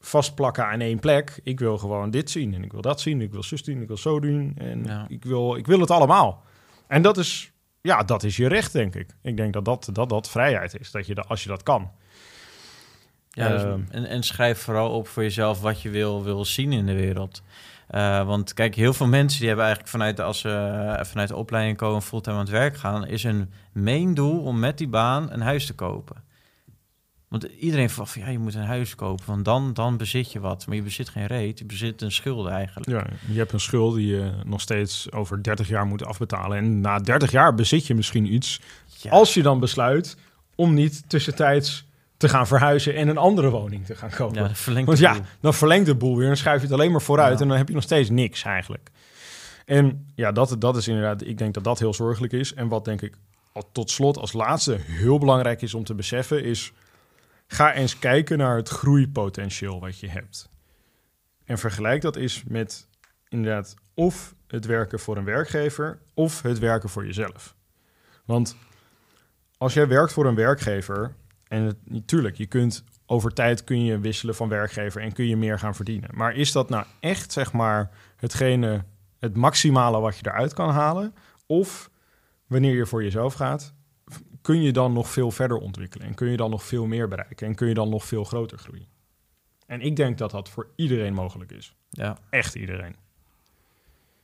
vastplakken 0.00 0.66
aan 0.66 0.80
één 0.80 0.98
plek. 0.98 1.40
Ik 1.42 1.58
wil 1.58 1.78
gewoon 1.78 2.10
dit 2.10 2.30
zien 2.30 2.54
en 2.54 2.64
ik 2.64 2.72
wil 2.72 2.80
dat 2.80 3.00
zien. 3.00 3.20
Ik 3.20 3.32
wil 3.32 3.42
zus 3.42 3.62
doen, 3.62 3.80
ik 3.80 3.88
wil 3.88 3.96
zo 3.96 4.20
doen. 4.20 4.52
En 4.56 4.84
Ja. 4.84 5.04
ik, 5.08 5.24
wil, 5.24 5.56
ik 5.56 5.66
wil 5.66 5.80
het 5.80 5.90
allemaal. 5.90 6.42
En 6.86 7.02
dat 7.02 7.16
is, 7.18 7.52
ja, 7.80 8.02
dat 8.02 8.22
is 8.22 8.36
je 8.36 8.48
recht, 8.48 8.72
denk 8.72 8.94
ik. 8.94 9.10
Ik 9.22 9.36
denk 9.36 9.52
dat 9.52 9.64
dat, 9.64 9.88
dat, 9.92 10.08
dat 10.08 10.30
vrijheid 10.30 10.78
is, 10.80 10.90
dat 10.90 11.06
je 11.06 11.14
dat, 11.14 11.28
als 11.28 11.42
je 11.42 11.48
dat 11.48 11.62
kan. 11.62 11.90
Ja, 13.30 13.48
dus- 13.48 13.62
Ehm. 13.62 13.80
en, 13.90 14.04
en 14.06 14.22
schrijf 14.22 14.58
vooral 14.58 14.90
op 14.90 15.08
voor 15.08 15.22
jezelf 15.22 15.60
wat 15.60 15.82
je 15.82 15.90
wil, 15.90 16.24
wil 16.24 16.44
zien 16.44 16.72
in 16.72 16.86
de 16.86 16.94
wereld. 16.94 17.42
Eh, 17.94 18.26
want 18.26 18.54
kijk, 18.54 18.74
heel 18.74 18.92
veel 18.92 19.06
mensen 19.06 19.38
die 19.38 19.48
hebben 19.48 19.64
eigenlijk 19.64 19.94
vanuit 19.94 20.16
de, 20.16 20.22
als 20.22 20.38
ze 20.38 20.48
eh, 20.48 21.04
vanuit 21.04 21.28
de 21.28 21.36
opleiding 21.36 21.76
komen 21.76 22.02
fulltime 22.02 22.36
aan 22.36 22.42
het 22.42 22.50
werk 22.50 22.76
gaan, 22.76 23.06
is 23.06 23.22
hun 23.22 23.52
main 23.72 24.14
doel 24.14 24.40
om 24.40 24.58
met 24.58 24.78
die 24.78 24.88
baan 24.88 25.32
een 25.32 25.40
huis 25.40 25.66
te 25.66 25.74
kopen. 25.74 26.16
Want 27.28 27.44
iedereen 27.44 27.90
van 27.90 28.06
ja, 28.14 28.28
je 28.28 28.38
moet 28.38 28.54
een 28.54 28.64
huis 28.64 28.94
kopen, 28.94 29.24
want 29.26 29.44
dan, 29.44 29.72
dan 29.72 29.96
bezit 29.96 30.32
je 30.32 30.40
wat. 30.40 30.66
Maar 30.66 30.76
je 30.76 30.82
bezit 30.82 31.08
geen 31.08 31.26
reet, 31.26 31.58
je 31.58 31.64
bezit 31.64 32.02
een 32.02 32.12
schuld 32.12 32.48
eigenlijk. 32.48 32.90
Ja, 32.90 33.06
je 33.26 33.38
hebt 33.38 33.52
een 33.52 33.60
schuld 33.60 33.94
die 33.94 34.06
je 34.06 34.32
nog 34.44 34.60
steeds 34.60 35.12
over 35.12 35.42
30 35.42 35.68
jaar 35.68 35.86
moet 35.86 36.04
afbetalen. 36.04 36.58
En 36.58 36.80
na 36.80 36.98
30 36.98 37.30
jaar 37.30 37.54
bezit 37.54 37.86
je 37.86 37.94
misschien 37.94 38.32
iets. 38.34 38.60
Ja. 39.00 39.10
Als 39.10 39.34
je 39.34 39.42
dan 39.42 39.60
besluit 39.60 40.16
om 40.54 40.74
niet 40.74 41.08
tussentijds 41.08 41.86
te 42.16 42.28
gaan 42.28 42.46
verhuizen 42.46 42.94
en 42.94 43.08
een 43.08 43.18
andere 43.18 43.50
woning 43.50 43.86
te 43.86 43.94
gaan 43.94 44.10
kopen. 44.10 44.42
Ja, 44.42 44.54
verlengt 44.54 44.86
Want 44.86 44.98
ja, 44.98 45.16
dan 45.40 45.54
verlengt 45.54 45.86
de 45.86 45.94
boel 45.94 46.16
weer 46.16 46.28
en 46.28 46.36
schuif 46.36 46.60
je 46.60 46.66
het 46.66 46.74
alleen 46.74 46.92
maar 46.92 47.02
vooruit. 47.02 47.34
Ja. 47.34 47.40
En 47.40 47.48
dan 47.48 47.56
heb 47.56 47.68
je 47.68 47.74
nog 47.74 47.82
steeds 47.82 48.10
niks 48.10 48.44
eigenlijk. 48.44 48.90
En 49.64 50.12
ja, 50.14 50.32
dat, 50.32 50.56
dat 50.58 50.76
is 50.76 50.88
inderdaad, 50.88 51.26
ik 51.26 51.38
denk 51.38 51.54
dat 51.54 51.64
dat 51.64 51.78
heel 51.78 51.94
zorgelijk 51.94 52.32
is. 52.32 52.54
En 52.54 52.68
wat 52.68 52.84
denk 52.84 53.02
ik 53.02 53.14
tot 53.72 53.90
slot 53.90 54.18
als 54.18 54.32
laatste 54.32 54.76
heel 54.80 55.18
belangrijk 55.18 55.62
is 55.62 55.74
om 55.74 55.84
te 55.84 55.94
beseffen 55.94 56.44
is... 56.44 56.72
ga 57.46 57.74
eens 57.74 57.98
kijken 57.98 58.38
naar 58.38 58.56
het 58.56 58.68
groeipotentieel 58.68 59.80
wat 59.80 59.98
je 59.98 60.08
hebt. 60.08 60.48
En 61.44 61.58
vergelijk 61.58 62.02
dat 62.02 62.16
eens 62.16 62.42
met 62.46 62.88
inderdaad 63.28 63.74
of 63.94 64.34
het 64.46 64.66
werken 64.66 65.00
voor 65.00 65.16
een 65.16 65.24
werkgever 65.24 65.98
of 66.14 66.42
het 66.42 66.58
werken 66.58 66.88
voor 66.88 67.06
jezelf. 67.06 67.54
Want 68.24 68.56
als 69.58 69.74
jij 69.74 69.88
werkt 69.88 70.12
voor 70.12 70.26
een 70.26 70.34
werkgever, 70.34 71.14
en 71.54 71.62
het, 71.62 71.76
natuurlijk, 71.90 72.36
je 72.36 72.46
kunt 72.46 72.84
over 73.06 73.32
tijd 73.32 73.64
kun 73.64 73.84
je 73.84 73.98
wisselen 73.98 74.34
van 74.34 74.48
werkgever 74.48 75.02
en 75.02 75.12
kun 75.12 75.26
je 75.26 75.36
meer 75.36 75.58
gaan 75.58 75.74
verdienen. 75.74 76.10
Maar 76.12 76.34
is 76.34 76.52
dat 76.52 76.68
nou 76.68 76.84
echt, 77.00 77.32
zeg 77.32 77.52
maar, 77.52 77.90
hetgene, 78.16 78.84
het 79.18 79.36
maximale 79.36 80.00
wat 80.00 80.16
je 80.18 80.26
eruit 80.26 80.54
kan 80.54 80.70
halen? 80.70 81.14
Of 81.46 81.90
wanneer 82.46 82.74
je 82.74 82.86
voor 82.86 83.02
jezelf 83.02 83.34
gaat, 83.34 83.74
kun 84.42 84.62
je 84.62 84.72
dan 84.72 84.92
nog 84.92 85.08
veel 85.08 85.30
verder 85.30 85.56
ontwikkelen 85.56 86.06
en 86.06 86.14
kun 86.14 86.28
je 86.30 86.36
dan 86.36 86.50
nog 86.50 86.62
veel 86.64 86.86
meer 86.86 87.08
bereiken 87.08 87.46
en 87.46 87.54
kun 87.54 87.68
je 87.68 87.74
dan 87.74 87.88
nog 87.88 88.04
veel 88.04 88.24
groter 88.24 88.58
groeien? 88.58 88.86
En 89.66 89.80
ik 89.80 89.96
denk 89.96 90.18
dat 90.18 90.30
dat 90.30 90.48
voor 90.48 90.68
iedereen 90.76 91.14
mogelijk 91.14 91.52
is. 91.52 91.74
Ja, 91.90 92.18
Echt 92.30 92.54
iedereen. 92.54 92.96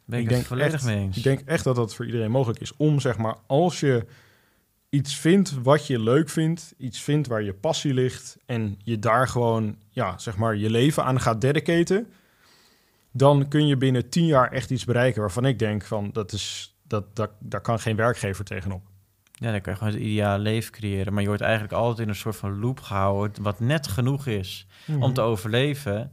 ben 0.04 0.18
ik, 0.18 0.24
ik 0.24 0.30
het 0.30 0.34
denk 0.34 0.44
volledig 0.44 0.72
echt- 0.74 0.84
mee 0.84 0.98
eens. 0.98 1.16
Ik 1.16 1.22
denk 1.22 1.40
echt 1.40 1.64
dat 1.64 1.76
dat 1.76 1.94
voor 1.94 2.06
iedereen 2.06 2.30
mogelijk 2.30 2.60
is. 2.60 2.76
Om 2.76 3.00
zeg 3.00 3.18
maar, 3.18 3.36
als 3.46 3.80
je 3.80 4.06
iets 4.90 5.16
vindt 5.16 5.62
wat 5.62 5.87
je 5.87 5.98
leuk 5.98 6.29
vindt, 6.29 6.74
iets 6.79 7.00
vindt 7.00 7.29
waar 7.29 7.42
je 7.42 7.55
passie 7.55 7.94
ligt 7.94 8.37
en 8.46 8.79
je 8.83 8.98
daar 8.98 9.29
gewoon, 9.29 9.76
ja, 9.90 10.18
zeg 10.18 10.37
maar, 10.37 10.57
je 10.57 10.70
leven 10.70 11.05
aan 11.05 11.20
gaat 11.20 11.40
dedicaten, 11.40 12.07
dan 13.11 13.48
kun 13.48 13.66
je 13.66 13.76
binnen 13.76 14.09
tien 14.09 14.26
jaar 14.26 14.53
echt 14.53 14.70
iets 14.70 14.85
bereiken 14.85 15.20
waarvan 15.20 15.44
ik 15.44 15.59
denk 15.59 15.85
van, 15.85 16.11
dat 16.12 16.33
is, 16.33 16.74
dat, 16.83 17.16
dat, 17.16 17.31
daar 17.38 17.61
kan 17.61 17.81
geen 17.81 17.96
werkgever 17.96 18.44
tegenop. 18.44 18.83
Ja, 19.33 19.50
dan 19.50 19.61
kan 19.61 19.72
je 19.72 19.79
gewoon 19.79 19.92
het 19.94 20.03
ideale 20.03 20.42
leven 20.42 20.72
creëren. 20.72 21.12
Maar 21.12 21.22
je 21.22 21.29
wordt 21.29 21.42
eigenlijk 21.42 21.72
altijd 21.72 21.98
in 21.98 22.09
een 22.09 22.14
soort 22.14 22.37
van 22.37 22.61
loop 22.61 22.81
gehouden... 22.81 23.42
wat 23.42 23.61
net 23.61 23.88
genoeg 23.88 24.26
is 24.26 24.66
Mhm. 24.87 25.03
om 25.03 25.12
te 25.14 25.20
overleven... 25.20 26.12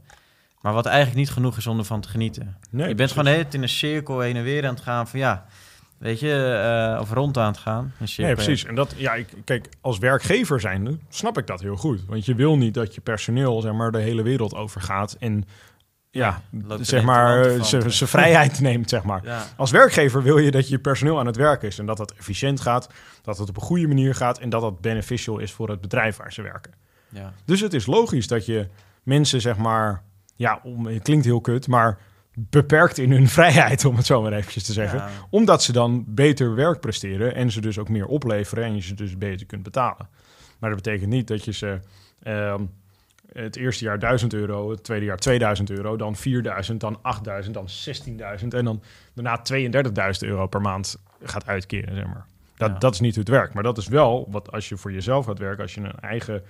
maar 0.60 0.72
wat 0.72 0.86
eigenlijk 0.86 1.16
niet 1.16 1.30
genoeg 1.30 1.56
is 1.56 1.66
om 1.66 1.78
ervan 1.78 2.00
te 2.00 2.08
genieten. 2.08 2.56
Nee, 2.70 2.88
je 2.88 2.94
bent 2.94 2.96
precies. 2.96 3.10
gewoon 3.12 3.24
de 3.24 3.30
hele 3.30 3.42
tijd 3.42 3.54
in 3.54 3.62
een 3.62 3.68
cirkel 3.68 4.20
heen 4.20 4.36
en 4.36 4.42
weer 4.42 4.66
aan 4.66 4.74
het 4.74 4.82
gaan 4.82 5.08
van 5.08 5.18
ja... 5.18 5.46
Weet 5.98 6.20
je, 6.20 6.60
eh, 6.94 7.00
of 7.00 7.12
rond 7.12 7.38
aan 7.38 7.46
het 7.46 7.58
gaan. 7.58 7.92
Nee, 7.98 8.08
cirkel. 8.08 8.34
precies. 8.34 8.64
En 8.64 8.74
dat, 8.74 8.94
ja, 8.96 9.14
ik, 9.14 9.28
kijk, 9.44 9.68
als 9.80 9.98
werkgever 9.98 10.60
zijnde 10.60 10.98
snap 11.08 11.38
ik 11.38 11.46
dat 11.46 11.60
heel 11.60 11.76
goed. 11.76 12.04
Want 12.06 12.26
je 12.26 12.34
wil 12.34 12.56
niet 12.56 12.74
dat 12.74 12.94
je 12.94 13.00
personeel, 13.00 13.60
zeg 13.60 13.72
maar, 13.72 13.90
de 13.90 13.98
hele 13.98 14.22
wereld 14.22 14.54
overgaat 14.54 15.16
en, 15.18 15.44
ja, 16.10 16.42
loopt 16.50 16.86
zeg 16.86 17.02
maar, 17.02 17.64
zijn 17.64 17.92
zijn 17.92 18.08
vrijheid 18.08 18.60
neemt, 18.68 18.88
zeg 18.88 19.02
maar. 19.02 19.20
Ja, 19.24 19.44
Als 19.56 19.70
werkgever 19.70 20.22
wil 20.22 20.38
je 20.38 20.50
dat 20.50 20.68
je 20.68 20.78
personeel 20.78 21.18
aan 21.18 21.26
het 21.26 21.36
werk 21.36 21.62
is 21.62 21.78
en 21.78 21.86
dat 21.86 21.96
dat 21.96 22.12
efficiënt 22.12 22.60
gaat, 22.60 22.88
dat 23.22 23.38
het 23.38 23.48
op 23.48 23.56
een 23.56 23.62
goede 23.62 23.86
manier 23.86 24.14
gaat 24.14 24.38
en 24.38 24.48
dat 24.48 24.60
dat 24.60 24.80
beneficial 24.80 25.38
is 25.38 25.52
voor 25.52 25.68
het 25.68 25.80
bedrijf 25.80 26.16
waar 26.16 26.32
ze 26.32 26.42
werken. 26.42 26.72
ja. 27.08 27.32
Dus 27.44 27.60
het 27.60 27.74
is 27.74 27.86
logisch 27.86 28.26
dat 28.26 28.46
je 28.46 28.68
mensen, 29.02 29.40
zeg 29.40 29.56
maar, 29.56 30.02
ja, 30.36 30.60
om, 30.62 30.86
het 30.86 31.02
klinkt 31.02 31.24
heel 31.24 31.40
kut, 31.40 31.68
maar 31.68 31.98
beperkt 32.50 32.98
in 32.98 33.12
hun 33.12 33.28
vrijheid, 33.38 33.84
om 33.84 33.96
het 33.96 34.06
zo 34.06 34.22
maar 34.22 34.32
eventjes 34.32 34.64
te 34.64 34.72
zeggen. 34.72 34.98
Ja. 34.98 35.08
Omdat 35.30 35.62
ze 35.62 35.72
dan 35.72 36.04
beter 36.06 36.54
werk 36.54 36.80
presteren 36.80 37.34
en 37.34 37.50
ze 37.50 37.60
dus 37.60 37.78
ook 37.78 37.88
meer 37.88 38.06
opleveren 38.06 38.64
en 38.64 38.74
je 38.74 38.82
ze 38.82 38.94
dus 38.94 39.18
beter 39.18 39.46
kunt 39.46 39.62
betalen. 39.62 40.08
Maar 40.58 40.70
dat 40.70 40.82
betekent 40.82 41.10
niet 41.10 41.26
dat 41.28 41.44
je 41.44 41.52
ze 41.52 41.80
ehm, 42.22 42.64
het 43.32 43.56
eerste 43.56 43.84
jaar 43.84 43.98
1000 43.98 44.34
euro, 44.34 44.70
het 44.70 44.84
tweede 44.84 45.04
jaar 45.04 45.16
2000 45.16 45.70
euro, 45.70 45.96
dan 45.96 46.16
4000, 46.16 46.80
dan 46.80 46.98
8000, 47.02 47.54
dan 47.54 47.68
16.000 48.40 48.48
en 48.48 48.64
dan 48.64 48.82
daarna 49.14 49.42
32.000 50.22 50.28
euro 50.28 50.46
per 50.46 50.60
maand 50.60 50.98
gaat 51.22 51.46
uitkeren, 51.46 51.94
zeg 51.94 52.06
maar. 52.06 52.26
Dat, 52.56 52.70
Ja. 52.70 52.78
dat 52.78 52.94
is 52.94 53.00
niet 53.00 53.14
hoe 53.14 53.24
het 53.24 53.32
werkt. 53.32 53.54
Maar 53.54 53.62
dat 53.62 53.78
is 53.78 53.88
wel 53.88 54.26
wat 54.30 54.52
als 54.52 54.68
je 54.68 54.76
voor 54.76 54.92
jezelf 54.92 55.26
gaat 55.26 55.38
werken, 55.38 55.62
als 55.62 55.74
je 55.74 55.80
een 55.80 56.00
eigen 56.00 56.42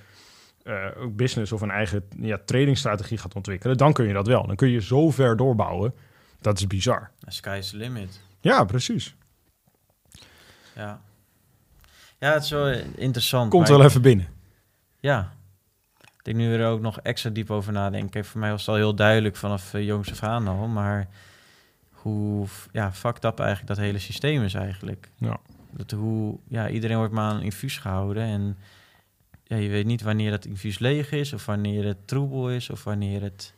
ook 0.96 1.16
business 1.16 1.52
of 1.52 1.60
een 1.60 1.70
eigen 1.70 2.02
ja, 2.20 2.38
tradingstrategie 2.44 3.18
gaat 3.18 3.34
ontwikkelen, 3.34 3.76
dan 3.76 3.92
kun 3.92 4.06
je 4.06 4.12
dat 4.12 4.26
wel. 4.26 4.46
Dan 4.46 4.56
kun 4.56 4.68
je 4.68 4.80
zo 4.80 5.10
ver 5.10 5.36
doorbouwen. 5.36 5.94
Dat 6.40 6.58
is 6.58 6.66
bizar. 6.66 7.10
Sky 7.26 7.56
is 7.58 7.70
the 7.70 7.76
limit. 7.76 8.20
Ja, 8.40 8.64
precies. 8.64 9.14
Ja. 10.74 11.00
Ja, 12.18 12.32
het 12.32 12.42
is 12.42 12.50
wel 12.50 12.68
interessant. 12.96 13.50
Komt 13.50 13.68
wel 13.68 13.80
ik- 13.80 13.86
even 13.86 14.02
binnen. 14.02 14.28
Ja. 15.00 15.32
Ik 16.00 16.24
denk 16.24 16.36
nu 16.36 16.54
er 16.54 16.66
ook 16.68 16.80
nog 16.80 17.00
extra 17.00 17.30
diep 17.30 17.50
over 17.50 17.72
nadenken. 17.72 18.24
Voor 18.24 18.40
mij 18.40 18.50
was 18.50 18.60
het 18.60 18.68
al 18.68 18.74
heel 18.74 18.94
duidelijk 18.94 19.36
vanaf 19.36 19.74
uh, 19.74 19.84
jongs 19.86 20.10
af 20.10 20.22
aan 20.22 20.48
al. 20.48 20.66
Maar 20.66 21.08
hoe 21.90 22.46
ja, 22.72 22.92
fucked 22.92 23.24
up 23.24 23.38
eigenlijk 23.38 23.68
dat 23.68 23.76
hele 23.78 23.98
systeem 23.98 24.42
is 24.42 24.54
eigenlijk. 24.54 25.10
Ja. 25.16 25.36
Dat 25.70 25.90
hoe, 25.90 26.38
ja, 26.48 26.68
iedereen 26.68 26.96
wordt 26.96 27.12
maar 27.12 27.30
aan 27.30 27.36
een 27.36 27.42
infuus 27.42 27.78
gehouden. 27.78 28.22
En 28.22 28.58
ja, 29.48 29.56
je 29.56 29.68
weet 29.68 29.86
niet 29.86 30.02
wanneer 30.02 30.30
dat 30.30 30.44
infuus 30.44 30.78
leeg 30.78 31.12
is. 31.12 31.32
Of 31.32 31.46
wanneer 31.46 31.84
het 31.84 32.06
troebel 32.06 32.50
is. 32.50 32.70
Of 32.70 32.84
wanneer 32.84 33.22
het... 33.22 33.54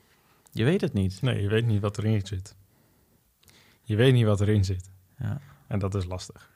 Je 0.52 0.64
weet 0.64 0.80
het 0.80 0.92
niet. 0.92 1.22
Nee, 1.22 1.42
je 1.42 1.48
weet 1.48 1.66
niet 1.66 1.80
wat 1.80 1.98
erin 1.98 2.26
zit. 2.26 2.54
Je 3.82 3.96
weet 3.96 4.12
niet 4.12 4.24
wat 4.24 4.40
erin 4.40 4.64
zit. 4.64 4.90
Ja. 5.18 5.40
En 5.66 5.78
dat 5.78 5.94
is 5.94 6.04
lastig. 6.04 6.50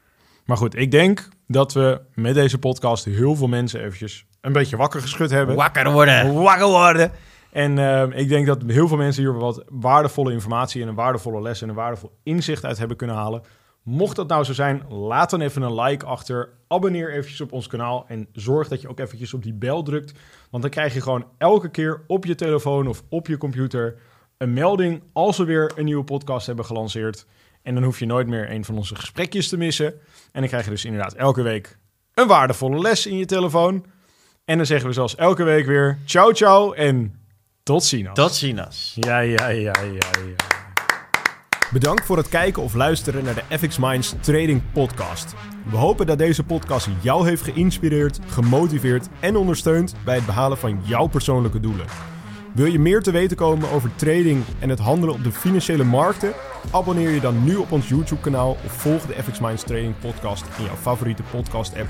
Maar 0.44 0.56
goed, 0.56 0.76
ik 0.76 0.90
denk 0.90 1.28
dat 1.46 1.72
we 1.72 2.00
met 2.14 2.34
deze 2.34 2.58
podcast 2.58 3.04
heel 3.04 3.36
veel 3.36 3.48
mensen 3.48 3.80
eventjes 3.80 4.26
een 4.40 4.52
beetje 4.52 4.76
wakker 4.76 5.00
geschud 5.00 5.30
hebben. 5.30 5.56
Wakker 5.56 5.92
worden! 5.92 6.34
Wakker 6.34 6.66
worden. 6.68 7.12
En 7.52 7.78
eh, 7.78 8.18
ik 8.18 8.28
denk 8.28 8.46
dat 8.46 8.62
heel 8.66 8.88
veel 8.88 8.96
mensen 8.96 9.22
hier 9.22 9.32
wat 9.32 9.64
waardevolle 9.68 10.32
informatie 10.32 10.82
en 10.82 10.88
een 10.88 10.94
waardevolle 10.94 11.42
les 11.42 11.62
en 11.62 11.68
een 11.68 11.74
waardevol 11.74 12.18
inzicht 12.22 12.64
uit 12.64 12.78
hebben 12.78 12.96
kunnen 12.96 13.16
halen. 13.16 13.42
Mocht 13.84 14.16
dat 14.16 14.28
nou 14.28 14.44
zo 14.44 14.52
zijn, 14.52 14.82
laat 14.88 15.30
dan 15.30 15.40
even 15.40 15.62
een 15.62 15.80
like 15.80 16.06
achter. 16.06 16.48
Abonneer 16.68 17.12
eventjes 17.12 17.40
op 17.40 17.52
ons 17.52 17.66
kanaal 17.66 18.04
en 18.08 18.28
zorg 18.32 18.68
dat 18.68 18.80
je 18.80 18.88
ook 18.88 18.98
eventjes 18.98 19.34
op 19.34 19.42
die 19.42 19.52
bel 19.52 19.82
drukt. 19.82 20.12
Want 20.50 20.62
dan 20.62 20.72
krijg 20.72 20.94
je 20.94 21.00
gewoon 21.00 21.26
elke 21.38 21.70
keer 21.70 22.04
op 22.06 22.24
je 22.24 22.34
telefoon 22.34 22.86
of 22.86 23.02
op 23.08 23.26
je 23.26 23.38
computer 23.38 23.96
een 24.38 24.52
melding 24.52 25.02
als 25.12 25.36
we 25.36 25.44
weer 25.44 25.72
een 25.76 25.84
nieuwe 25.84 26.04
podcast 26.04 26.46
hebben 26.46 26.64
gelanceerd. 26.64 27.26
En 27.62 27.74
dan 27.74 27.82
hoef 27.82 27.98
je 27.98 28.06
nooit 28.06 28.26
meer 28.26 28.50
een 28.50 28.64
van 28.64 28.76
onze 28.76 28.94
gesprekjes 28.94 29.48
te 29.48 29.56
missen. 29.56 29.92
En 30.32 30.40
dan 30.40 30.48
krijg 30.48 30.64
je 30.64 30.70
dus 30.70 30.84
inderdaad 30.84 31.14
elke 31.14 31.42
week 31.42 31.78
een 32.14 32.26
waardevolle 32.26 32.80
les 32.80 33.06
in 33.06 33.16
je 33.16 33.26
telefoon. 33.26 33.84
En 34.44 34.56
dan 34.56 34.66
zeggen 34.66 34.88
we 34.88 34.94
zoals 34.94 35.14
elke 35.14 35.42
week 35.42 35.66
weer 35.66 35.98
ciao 36.04 36.32
ciao 36.32 36.72
en 36.72 37.20
tot 37.62 37.84
ziens. 37.84 38.08
Tot 38.12 38.34
ziens. 38.34 38.96
Ja, 39.00 39.18
ja, 39.18 39.48
ja, 39.48 39.72
ja, 39.80 39.82
ja. 39.82 40.72
Bedankt 41.74 42.04
voor 42.04 42.16
het 42.16 42.28
kijken 42.28 42.62
of 42.62 42.74
luisteren 42.74 43.24
naar 43.24 43.34
de 43.34 43.58
FX 43.58 43.78
Minds 43.78 44.14
Trading 44.20 44.62
Podcast. 44.72 45.34
We 45.70 45.76
hopen 45.76 46.06
dat 46.06 46.18
deze 46.18 46.44
podcast 46.44 46.88
jou 47.00 47.28
heeft 47.28 47.42
geïnspireerd, 47.42 48.18
gemotiveerd 48.26 49.08
en 49.20 49.36
ondersteund 49.36 49.94
bij 50.04 50.14
het 50.14 50.26
behalen 50.26 50.58
van 50.58 50.80
jouw 50.84 51.06
persoonlijke 51.06 51.60
doelen. 51.60 51.86
Wil 52.52 52.66
je 52.66 52.78
meer 52.78 53.02
te 53.02 53.10
weten 53.10 53.36
komen 53.36 53.70
over 53.70 53.90
trading 53.96 54.44
en 54.58 54.68
het 54.68 54.78
handelen 54.78 55.14
op 55.14 55.24
de 55.24 55.32
financiële 55.32 55.84
markten? 55.84 56.32
Abonneer 56.70 57.10
je 57.10 57.20
dan 57.20 57.44
nu 57.44 57.56
op 57.56 57.72
ons 57.72 57.88
YouTube-kanaal 57.88 58.56
of 58.64 58.72
volg 58.72 59.06
de 59.06 59.22
FX 59.22 59.40
Minds 59.40 59.62
Trading 59.62 59.98
Podcast 59.98 60.44
in 60.58 60.64
jouw 60.64 60.76
favoriete 60.76 61.22
podcast-app. 61.30 61.88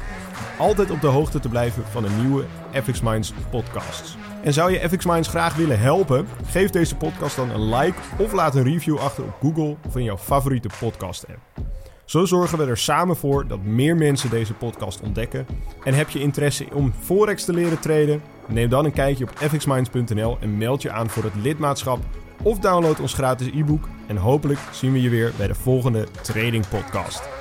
Om 0.59 0.67
altijd 0.67 0.91
op 0.91 1.01
de 1.01 1.07
hoogte 1.07 1.41
te 1.41 1.49
blijven 1.49 1.85
van 1.91 2.03
de 2.03 2.11
nieuwe 2.21 2.45
FX 2.73 3.01
Minds 3.01 3.33
podcasts. 3.51 4.17
En 4.45 4.53
zou 4.53 4.73
je 4.73 4.89
FX 4.89 5.05
Minds 5.05 5.29
graag 5.29 5.57
willen 5.57 5.81
helpen? 5.81 6.27
Geef 6.47 6.71
deze 6.71 6.97
podcast 6.97 7.37
dan 7.37 7.51
een 7.51 7.75
like 7.75 7.99
of 8.19 8.33
laat 8.33 8.55
een 8.55 8.63
review 8.63 8.99
achter 8.99 9.25
op 9.25 9.37
Google 9.41 9.77
of 9.87 9.97
in 9.97 10.05
jouw 10.05 10.17
favoriete 10.17 10.69
podcast-app. 10.81 11.39
Zo 12.05 12.25
zorgen 12.25 12.59
we 12.59 12.65
er 12.65 12.79
samen 12.79 13.17
voor 13.17 13.47
dat 13.49 13.63
meer 13.63 13.97
mensen 13.97 14.31
deze 14.31 14.55
podcast 14.55 15.01
ontdekken. 15.01 15.47
En 15.85 15.95
heb 15.95 16.09
je 16.09 16.21
interesse 16.21 16.67
om 16.73 16.93
Forex 17.01 17.45
te 17.45 17.53
leren 17.53 17.81
traden? 17.81 18.23
Neem 18.49 18.69
dan 18.69 18.85
een 18.85 18.93
kijkje 18.93 19.25
op 19.25 19.51
fxminds.nl 19.51 20.39
en 20.41 20.59
meld 20.59 20.83
je 20.83 20.91
aan 20.91 21.11
voor 21.11 21.25
het 21.25 21.35
lidmaatschap. 21.35 21.99
Of 22.43 22.59
download 22.59 23.01
ons 23.01 23.15
gratis 23.15 23.47
e-book. 23.47 23.89
En 24.07 24.17
hopelijk 24.17 24.61
zien 24.71 24.93
we 24.93 25.03
je 25.03 25.09
weer 25.09 25.33
bij 25.37 25.47
de 25.47 25.55
volgende 25.55 26.07
Trading 26.23 26.69
Podcast. 26.69 27.34